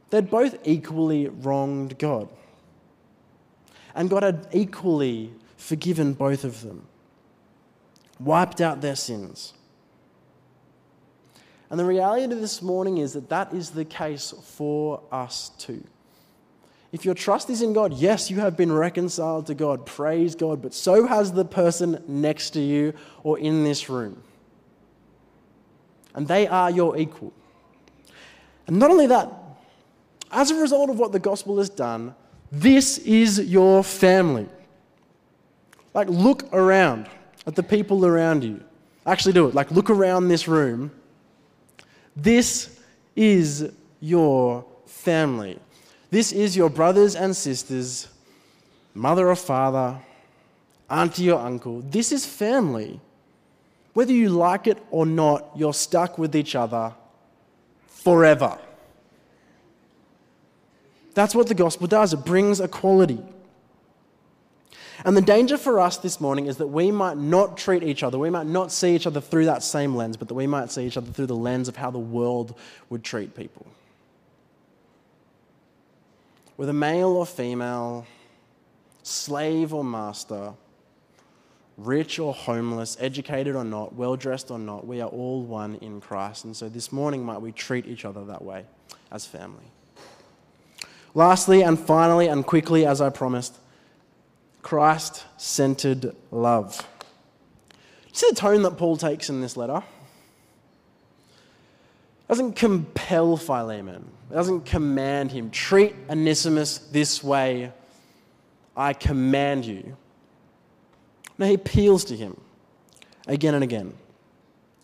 They'd 0.10 0.30
both 0.30 0.58
equally 0.66 1.30
wronged 1.30 1.98
God. 1.98 2.28
And 3.96 4.10
God 4.10 4.24
had 4.24 4.48
equally 4.52 5.32
forgiven 5.56 6.14
both 6.14 6.44
of 6.44 6.62
them, 6.62 6.88
wiped 8.20 8.60
out 8.60 8.82
their 8.82 8.96
sins. 8.96 9.54
And 11.70 11.80
the 11.80 11.86
reality 11.86 12.26
this 12.36 12.62
morning 12.62 12.98
is 12.98 13.14
that 13.14 13.30
that 13.30 13.54
is 13.54 13.72
the 13.72 13.86
case 13.86 14.34
for 14.44 15.02
us 15.12 15.50
too. 15.58 15.84
If 16.92 17.06
your 17.06 17.16
trust 17.16 17.50
is 17.50 17.64
in 17.64 17.74
God, 17.74 17.94
yes, 17.94 18.30
you 18.30 18.40
have 18.40 18.56
been 18.56 18.72
reconciled 18.72 19.48
to 19.48 19.56
God, 19.56 19.86
praise 19.86 20.36
God, 20.36 20.62
but 20.62 20.74
so 20.76 21.08
has 21.08 21.32
the 21.32 21.46
person 21.46 22.04
next 22.08 22.52
to 22.52 22.60
you 22.60 22.94
or 23.24 23.40
in 23.40 23.64
this 23.64 23.90
room. 23.90 24.22
And 26.14 26.28
they 26.28 26.46
are 26.46 26.70
your 26.70 26.98
equal. 26.98 27.34
And 28.68 28.80
not 28.80 28.92
only 28.92 29.08
that, 29.08 29.32
as 30.32 30.52
a 30.52 30.56
result 30.56 30.90
of 30.90 30.98
what 30.98 31.12
the 31.12 31.20
gospel 31.20 31.58
has 31.58 31.70
done, 31.70 32.16
this 32.52 32.98
is 33.00 33.40
your 33.40 33.84
family. 33.84 34.48
Like, 35.94 36.08
look 36.10 36.52
around 36.54 37.08
at 37.46 37.56
the 37.56 37.64
people 37.64 38.06
around 38.06 38.44
you. 38.44 38.64
Actually, 39.06 39.34
do 39.34 39.48
it. 39.48 39.54
Like, 39.54 39.72
look 39.72 39.90
around 39.90 40.28
this 40.28 40.48
room. 40.48 40.92
This 42.16 42.80
is 43.16 43.72
your 44.00 44.66
family. 44.86 45.60
This 46.10 46.32
is 46.32 46.56
your 46.56 46.70
brothers 46.70 47.16
and 47.16 47.36
sisters, 47.36 48.08
mother 48.94 49.30
or 49.30 49.36
father, 49.36 50.00
auntie 50.90 51.32
or 51.32 51.40
uncle. 51.40 51.82
This 51.82 52.12
is 52.12 52.26
family. 52.26 53.00
Whether 53.94 54.14
you 54.14 54.30
like 54.30 54.68
it 54.68 54.78
or 54.90 55.06
not, 55.06 55.52
you're 55.56 55.74
stuck 55.74 56.18
with 56.18 56.36
each 56.36 56.56
other 56.56 56.94
forever. 58.04 58.58
That's 61.14 61.36
what 61.36 61.48
the 61.48 61.54
gospel 61.56 61.88
does, 61.88 62.14
it 62.14 62.26
brings 62.26 62.60
equality. 62.60 63.20
And 65.06 65.18
the 65.18 65.22
danger 65.22 65.58
for 65.58 65.80
us 65.80 65.98
this 65.98 66.22
morning 66.22 66.46
is 66.46 66.58
that 66.58 66.68
we 66.68 66.92
might 66.92 67.18
not 67.18 67.58
treat 67.58 67.84
each 67.84 68.04
other, 68.04 68.18
we 68.18 68.30
might 68.30 68.48
not 68.48 68.72
see 68.72 68.96
each 68.96 69.08
other 69.08 69.22
through 69.22 69.46
that 69.46 69.64
same 69.64 69.96
lens, 69.96 70.18
but 70.18 70.28
that 70.28 70.34
we 70.34 70.48
might 70.48 70.72
see 70.72 70.86
each 70.86 70.98
other 70.98 71.12
through 71.12 71.28
the 71.28 71.36
lens 71.36 71.68
of 71.68 71.76
how 71.76 71.92
the 71.92 72.00
world 72.00 72.58
would 72.90 73.04
treat 73.04 73.36
people. 73.36 73.66
Whether 76.56 76.74
male 76.74 77.10
or 77.10 77.26
female, 77.26 78.06
slave 79.02 79.74
or 79.74 79.84
master, 79.84 80.54
rich 81.78 82.20
or 82.20 82.34
homeless, 82.34 82.98
educated 83.00 83.56
or 83.56 83.64
not, 83.64 83.94
well 83.96 84.16
dressed 84.16 84.52
or 84.52 84.60
not, 84.60 84.86
we 84.86 85.02
are 85.02 85.10
all 85.10 85.44
one 85.44 85.76
in 85.76 86.02
Christ. 86.02 86.46
And 86.46 86.56
so 86.56 86.70
this 86.70 86.92
morning, 86.92 87.24
might 87.24 87.42
we 87.42 87.52
treat 87.52 87.86
each 87.88 88.06
other 88.06 88.24
that 88.26 88.44
way 88.44 88.66
as 89.12 89.26
family. 89.26 89.66
Lastly, 91.16 91.62
and 91.62 91.80
finally, 91.80 92.28
and 92.28 92.46
quickly, 92.46 92.86
as 92.86 93.00
I 93.00 93.10
promised, 93.10 93.56
Christ 94.62 95.26
centered 95.38 96.16
love. 96.32 96.88
See 98.14 98.28
the 98.30 98.36
tone 98.36 98.64
that 98.64 98.78
Paul 98.78 98.98
takes 98.98 99.30
in 99.30 99.42
this 99.42 99.58
letter? 99.58 99.84
It 101.28 102.28
doesn't 102.30 102.54
compel 102.54 103.38
Philemon. 103.38 104.10
It 104.32 104.34
doesn't 104.34 104.66
command 104.66 105.32
him. 105.32 105.52
Treat 105.52 105.94
Onesimus 106.10 106.78
this 106.80 107.24
way. 107.24 107.72
I 108.76 108.94
command 108.94 109.66
you. 109.66 109.98
No, 111.38 111.46
he 111.46 111.56
appeals 111.56 112.06
to 112.06 112.16
him 112.16 112.40
again 113.28 113.56
and 113.56 113.64
again. 113.64 113.94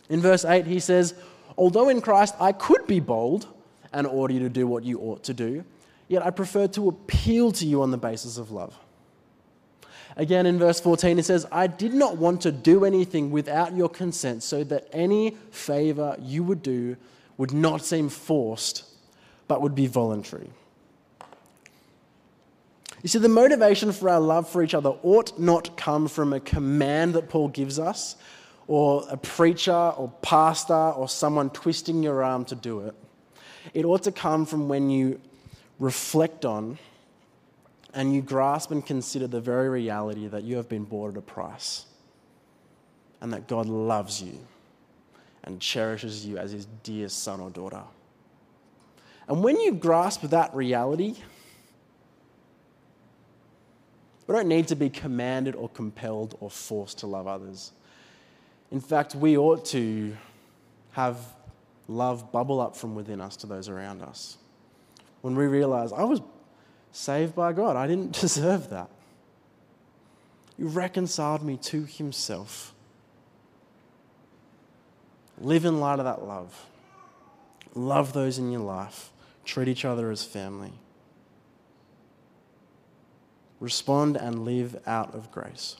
In 0.08 0.20
verse 0.20 0.44
8, 0.44 0.66
he 0.66 0.80
says, 0.80 1.14
Although 1.56 1.88
in 1.88 2.00
Christ 2.00 2.34
I 2.40 2.52
could 2.52 2.86
be 2.86 3.00
bold 3.00 3.46
and 3.92 4.06
order 4.06 4.34
you 4.34 4.40
to 4.40 4.48
do 4.48 4.66
what 4.66 4.84
you 4.84 4.98
ought 5.00 5.22
to 5.24 5.34
do, 5.34 5.64
yet 6.08 6.24
I 6.24 6.30
prefer 6.30 6.66
to 6.68 6.88
appeal 6.88 7.52
to 7.52 7.66
you 7.66 7.82
on 7.82 7.90
the 7.90 7.98
basis 7.98 8.38
of 8.38 8.50
love. 8.50 8.76
Again, 10.16 10.46
in 10.46 10.58
verse 10.58 10.80
14, 10.80 11.18
it 11.18 11.24
says, 11.24 11.46
I 11.52 11.68
did 11.68 11.94
not 11.94 12.16
want 12.16 12.40
to 12.42 12.52
do 12.52 12.84
anything 12.84 13.30
without 13.30 13.76
your 13.76 13.88
consent, 13.88 14.42
so 14.42 14.64
that 14.64 14.88
any 14.92 15.36
favor 15.50 16.16
you 16.20 16.42
would 16.42 16.62
do 16.62 16.96
would 17.36 17.52
not 17.52 17.84
seem 17.84 18.08
forced, 18.08 18.84
but 19.46 19.62
would 19.62 19.74
be 19.74 19.86
voluntary. 19.86 20.50
You 23.02 23.08
see, 23.08 23.18
the 23.18 23.28
motivation 23.28 23.92
for 23.92 24.10
our 24.10 24.20
love 24.20 24.48
for 24.48 24.62
each 24.62 24.74
other 24.74 24.90
ought 25.02 25.38
not 25.38 25.76
come 25.76 26.06
from 26.06 26.32
a 26.32 26.40
command 26.40 27.14
that 27.14 27.28
Paul 27.28 27.48
gives 27.48 27.78
us, 27.78 28.16
or 28.66 29.04
a 29.10 29.16
preacher, 29.16 29.72
or 29.72 30.12
pastor, 30.22 30.74
or 30.74 31.08
someone 31.08 31.50
twisting 31.50 32.02
your 32.02 32.22
arm 32.22 32.44
to 32.46 32.54
do 32.54 32.80
it. 32.80 32.94
It 33.74 33.84
ought 33.84 34.02
to 34.04 34.12
come 34.12 34.44
from 34.46 34.68
when 34.68 34.90
you 34.90 35.20
reflect 35.78 36.44
on 36.44 36.78
and 37.94 38.14
you 38.14 38.22
grasp 38.22 38.70
and 38.70 38.84
consider 38.84 39.26
the 39.26 39.40
very 39.40 39.68
reality 39.68 40.28
that 40.28 40.44
you 40.44 40.56
have 40.56 40.68
been 40.68 40.84
bought 40.84 41.10
at 41.10 41.16
a 41.16 41.22
price 41.22 41.86
and 43.20 43.32
that 43.32 43.48
God 43.48 43.66
loves 43.66 44.22
you 44.22 44.38
and 45.42 45.60
cherishes 45.60 46.24
you 46.24 46.38
as 46.38 46.52
his 46.52 46.66
dear 46.82 47.08
son 47.08 47.40
or 47.40 47.50
daughter. 47.50 47.82
And 49.26 49.42
when 49.42 49.58
you 49.58 49.72
grasp 49.72 50.22
that 50.22 50.54
reality, 50.54 51.16
we 54.30 54.36
don't 54.36 54.46
need 54.46 54.68
to 54.68 54.76
be 54.76 54.88
commanded 54.88 55.56
or 55.56 55.68
compelled 55.68 56.36
or 56.38 56.48
forced 56.48 56.98
to 56.98 57.08
love 57.08 57.26
others. 57.26 57.72
In 58.70 58.78
fact, 58.80 59.16
we 59.16 59.36
ought 59.36 59.64
to 59.66 60.16
have 60.92 61.18
love 61.88 62.30
bubble 62.30 62.60
up 62.60 62.76
from 62.76 62.94
within 62.94 63.20
us 63.20 63.34
to 63.38 63.48
those 63.48 63.68
around 63.68 64.02
us. 64.02 64.38
When 65.22 65.34
we 65.34 65.46
realize, 65.46 65.92
I 65.92 66.04
was 66.04 66.20
saved 66.92 67.34
by 67.34 67.52
God, 67.52 67.74
I 67.74 67.88
didn't 67.88 68.12
deserve 68.20 68.70
that. 68.70 68.88
He 70.56 70.62
reconciled 70.62 71.42
me 71.42 71.56
to 71.62 71.82
Himself. 71.82 72.72
Live 75.40 75.64
in 75.64 75.80
light 75.80 75.98
of 75.98 76.04
that 76.04 76.22
love. 76.22 76.66
Love 77.74 78.12
those 78.12 78.38
in 78.38 78.52
your 78.52 78.60
life. 78.60 79.10
Treat 79.44 79.66
each 79.66 79.84
other 79.84 80.08
as 80.12 80.22
family. 80.22 80.74
Respond 83.60 84.16
and 84.16 84.44
live 84.44 84.80
out 84.86 85.14
of 85.14 85.30
grace. 85.30 85.76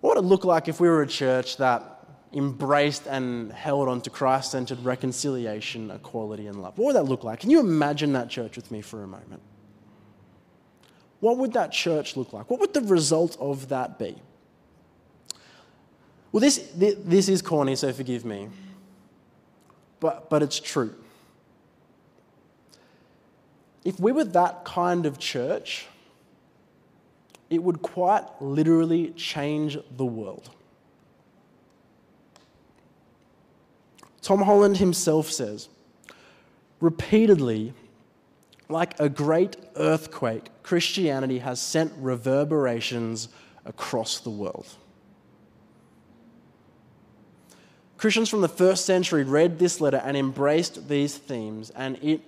What 0.00 0.16
would 0.16 0.24
it 0.24 0.26
look 0.26 0.44
like 0.44 0.68
if 0.68 0.80
we 0.80 0.88
were 0.88 1.02
a 1.02 1.06
church 1.06 1.56
that 1.56 1.96
embraced 2.32 3.06
and 3.06 3.52
held 3.52 3.88
on 3.88 4.00
to 4.02 4.10
Christ 4.10 4.52
centered 4.52 4.84
reconciliation, 4.84 5.90
equality, 5.90 6.46
and 6.46 6.62
love? 6.62 6.78
What 6.78 6.86
would 6.86 6.96
that 6.96 7.04
look 7.04 7.24
like? 7.24 7.40
Can 7.40 7.50
you 7.50 7.60
imagine 7.60 8.12
that 8.12 8.28
church 8.28 8.56
with 8.56 8.70
me 8.70 8.82
for 8.82 9.02
a 9.02 9.06
moment? 9.06 9.42
What 11.20 11.36
would 11.38 11.52
that 11.52 11.72
church 11.72 12.16
look 12.16 12.32
like? 12.32 12.48
What 12.48 12.60
would 12.60 12.72
the 12.72 12.80
result 12.82 13.36
of 13.40 13.68
that 13.68 13.98
be? 13.98 14.16
Well, 16.32 16.40
this, 16.40 16.70
this 16.76 17.28
is 17.28 17.42
corny, 17.42 17.76
so 17.76 17.92
forgive 17.92 18.24
me. 18.24 18.48
But, 19.98 20.30
but 20.30 20.42
it's 20.42 20.58
true. 20.58 20.94
If 23.84 23.98
we 23.98 24.12
were 24.12 24.24
that 24.24 24.64
kind 24.64 25.06
of 25.06 25.18
church, 25.18 25.86
it 27.48 27.62
would 27.62 27.82
quite 27.82 28.24
literally 28.40 29.10
change 29.10 29.78
the 29.96 30.04
world. 30.04 30.50
Tom 34.22 34.42
Holland 34.42 34.76
himself 34.76 35.30
says, 35.30 35.68
repeatedly, 36.80 37.72
like 38.68 38.98
a 39.00 39.08
great 39.08 39.56
earthquake, 39.76 40.50
Christianity 40.62 41.38
has 41.38 41.60
sent 41.60 41.92
reverberations 41.96 43.28
across 43.64 44.20
the 44.20 44.30
world. 44.30 44.66
Christians 47.96 48.28
from 48.28 48.40
the 48.40 48.48
first 48.48 48.86
century 48.86 49.24
read 49.24 49.58
this 49.58 49.80
letter 49.80 50.00
and 50.04 50.16
embraced 50.16 50.88
these 50.88 51.18
themes, 51.18 51.70
and 51.70 51.98
it 52.02 52.22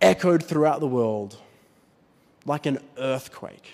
echoed 0.00 0.42
throughout 0.42 0.80
the 0.80 0.86
world 0.86 1.38
like 2.44 2.66
an 2.66 2.78
earthquake. 2.98 3.72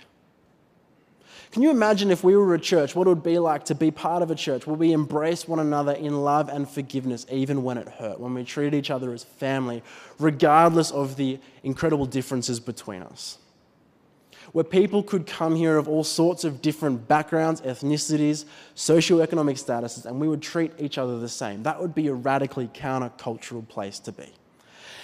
Can 1.53 1.62
you 1.62 1.70
imagine 1.70 2.11
if 2.11 2.25
we 2.25 2.35
were 2.35 2.55
a 2.55 2.59
church, 2.59 2.97
what 2.97 3.07
it 3.07 3.11
would 3.11 3.23
be 3.23 3.39
like 3.39 3.66
to 3.66 3.75
be 3.75 3.91
part 3.91 4.23
of 4.23 4.31
a 4.31 4.35
church 4.35 4.66
where 4.66 4.75
we 4.75 4.93
embrace 4.93 5.47
one 5.47 5.59
another 5.59 5.93
in 5.93 6.23
love 6.23 6.49
and 6.49 6.66
forgiveness, 6.66 7.27
even 7.31 7.62
when 7.62 7.77
it 7.77 7.87
hurt, 7.89 8.18
when 8.18 8.33
we 8.33 8.43
treat 8.43 8.73
each 8.73 8.91
other 8.91 9.12
as 9.12 9.23
family, 9.23 9.83
regardless 10.18 10.91
of 10.91 11.16
the 11.16 11.39
incredible 11.62 12.07
differences 12.07 12.59
between 12.59 13.03
us? 13.03 13.37
Where 14.53 14.64
people 14.64 15.03
could 15.03 15.27
come 15.27 15.55
here 15.55 15.77
of 15.77 15.89
all 15.89 16.05
sorts 16.05 16.45
of 16.45 16.62
different 16.62 17.07
backgrounds, 17.07 17.61
ethnicities, 17.61 18.47
socioeconomic 18.75 19.62
statuses, 19.62 20.07
and 20.07 20.18
we 20.18 20.29
would 20.29 20.41
treat 20.41 20.73
each 20.79 20.97
other 20.97 21.18
the 21.18 21.29
same. 21.29 21.64
That 21.64 21.83
would 21.83 21.95
be 21.95 22.07
a 22.07 22.14
radically 22.14 22.68
countercultural 22.68 23.68
place 23.68 23.99
to 24.01 24.12
be. 24.12 24.33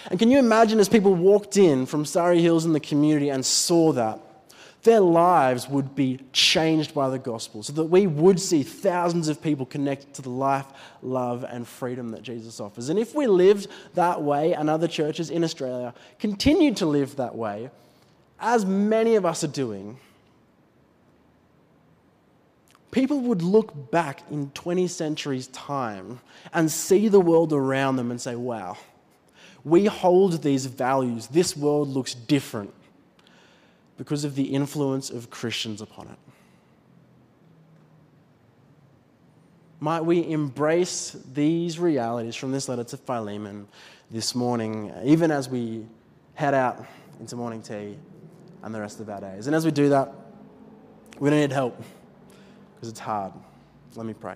And 0.09 0.19
can 0.19 0.31
you 0.31 0.39
imagine 0.39 0.79
as 0.79 0.89
people 0.89 1.13
walked 1.13 1.57
in 1.57 1.85
from 1.85 2.05
Surrey 2.05 2.41
Hills 2.41 2.65
in 2.65 2.73
the 2.73 2.79
community 2.79 3.29
and 3.29 3.45
saw 3.45 3.91
that? 3.93 4.19
their 4.83 4.99
lives 4.99 5.67
would 5.67 5.93
be 5.95 6.19
changed 6.31 6.93
by 6.93 7.09
the 7.09 7.19
gospel 7.19 7.63
so 7.63 7.73
that 7.73 7.85
we 7.85 8.07
would 8.07 8.39
see 8.39 8.63
thousands 8.63 9.27
of 9.27 9.41
people 9.41 9.65
connected 9.65 10.13
to 10.13 10.21
the 10.21 10.29
life, 10.29 10.65
love, 11.01 11.43
and 11.43 11.67
freedom 11.67 12.11
that 12.11 12.23
Jesus 12.23 12.59
offers. 12.59 12.89
And 12.89 12.97
if 12.97 13.13
we 13.13 13.27
lived 13.27 13.67
that 13.95 14.21
way, 14.21 14.53
and 14.53 14.69
other 14.69 14.87
churches 14.87 15.29
in 15.29 15.43
Australia 15.43 15.93
continued 16.17 16.77
to 16.77 16.85
live 16.85 17.17
that 17.17 17.35
way, 17.35 17.69
as 18.39 18.65
many 18.65 19.15
of 19.15 19.25
us 19.25 19.43
are 19.43 19.47
doing, 19.47 19.99
people 22.91 23.19
would 23.19 23.41
look 23.41 23.91
back 23.91 24.23
in 24.31 24.49
20 24.51 24.87
centuries' 24.87 25.47
time 25.47 26.21
and 26.53 26.71
see 26.71 27.09
the 27.09 27.19
world 27.19 27.51
around 27.51 27.97
them 27.97 28.11
and 28.11 28.21
say, 28.21 28.35
wow, 28.35 28.77
we 29.63 29.85
hold 29.85 30.41
these 30.41 30.65
values. 30.65 31.27
This 31.27 31.55
world 31.55 31.89
looks 31.89 32.13
different 32.13 32.73
because 33.97 34.23
of 34.23 34.35
the 34.35 34.53
influence 34.55 35.09
of 35.09 35.29
Christians 35.29 35.81
upon 35.81 36.07
it. 36.07 36.17
Might 39.81 40.01
we 40.01 40.29
embrace 40.29 41.15
these 41.33 41.79
realities 41.79 42.35
from 42.35 42.51
this 42.51 42.67
letter 42.67 42.83
to 42.83 42.97
Philemon 42.97 43.67
this 44.11 44.35
morning, 44.35 44.93
even 45.03 45.31
as 45.31 45.47
we 45.47 45.85
head 46.33 46.53
out 46.53 46.85
into 47.19 47.35
morning 47.35 47.61
tea 47.61 47.97
and 48.63 48.75
the 48.75 48.79
rest 48.79 48.99
of 48.99 49.09
our 49.09 49.21
days? 49.21 49.47
And 49.47 49.55
as 49.55 49.65
we 49.65 49.71
do 49.71 49.89
that, 49.89 50.13
we 51.19 51.29
don't 51.29 51.39
need 51.39 51.51
help 51.51 51.81
because 52.75 52.89
it's 52.89 52.99
hard. 52.99 53.33
Let 53.95 54.05
me 54.05 54.13
pray. 54.13 54.35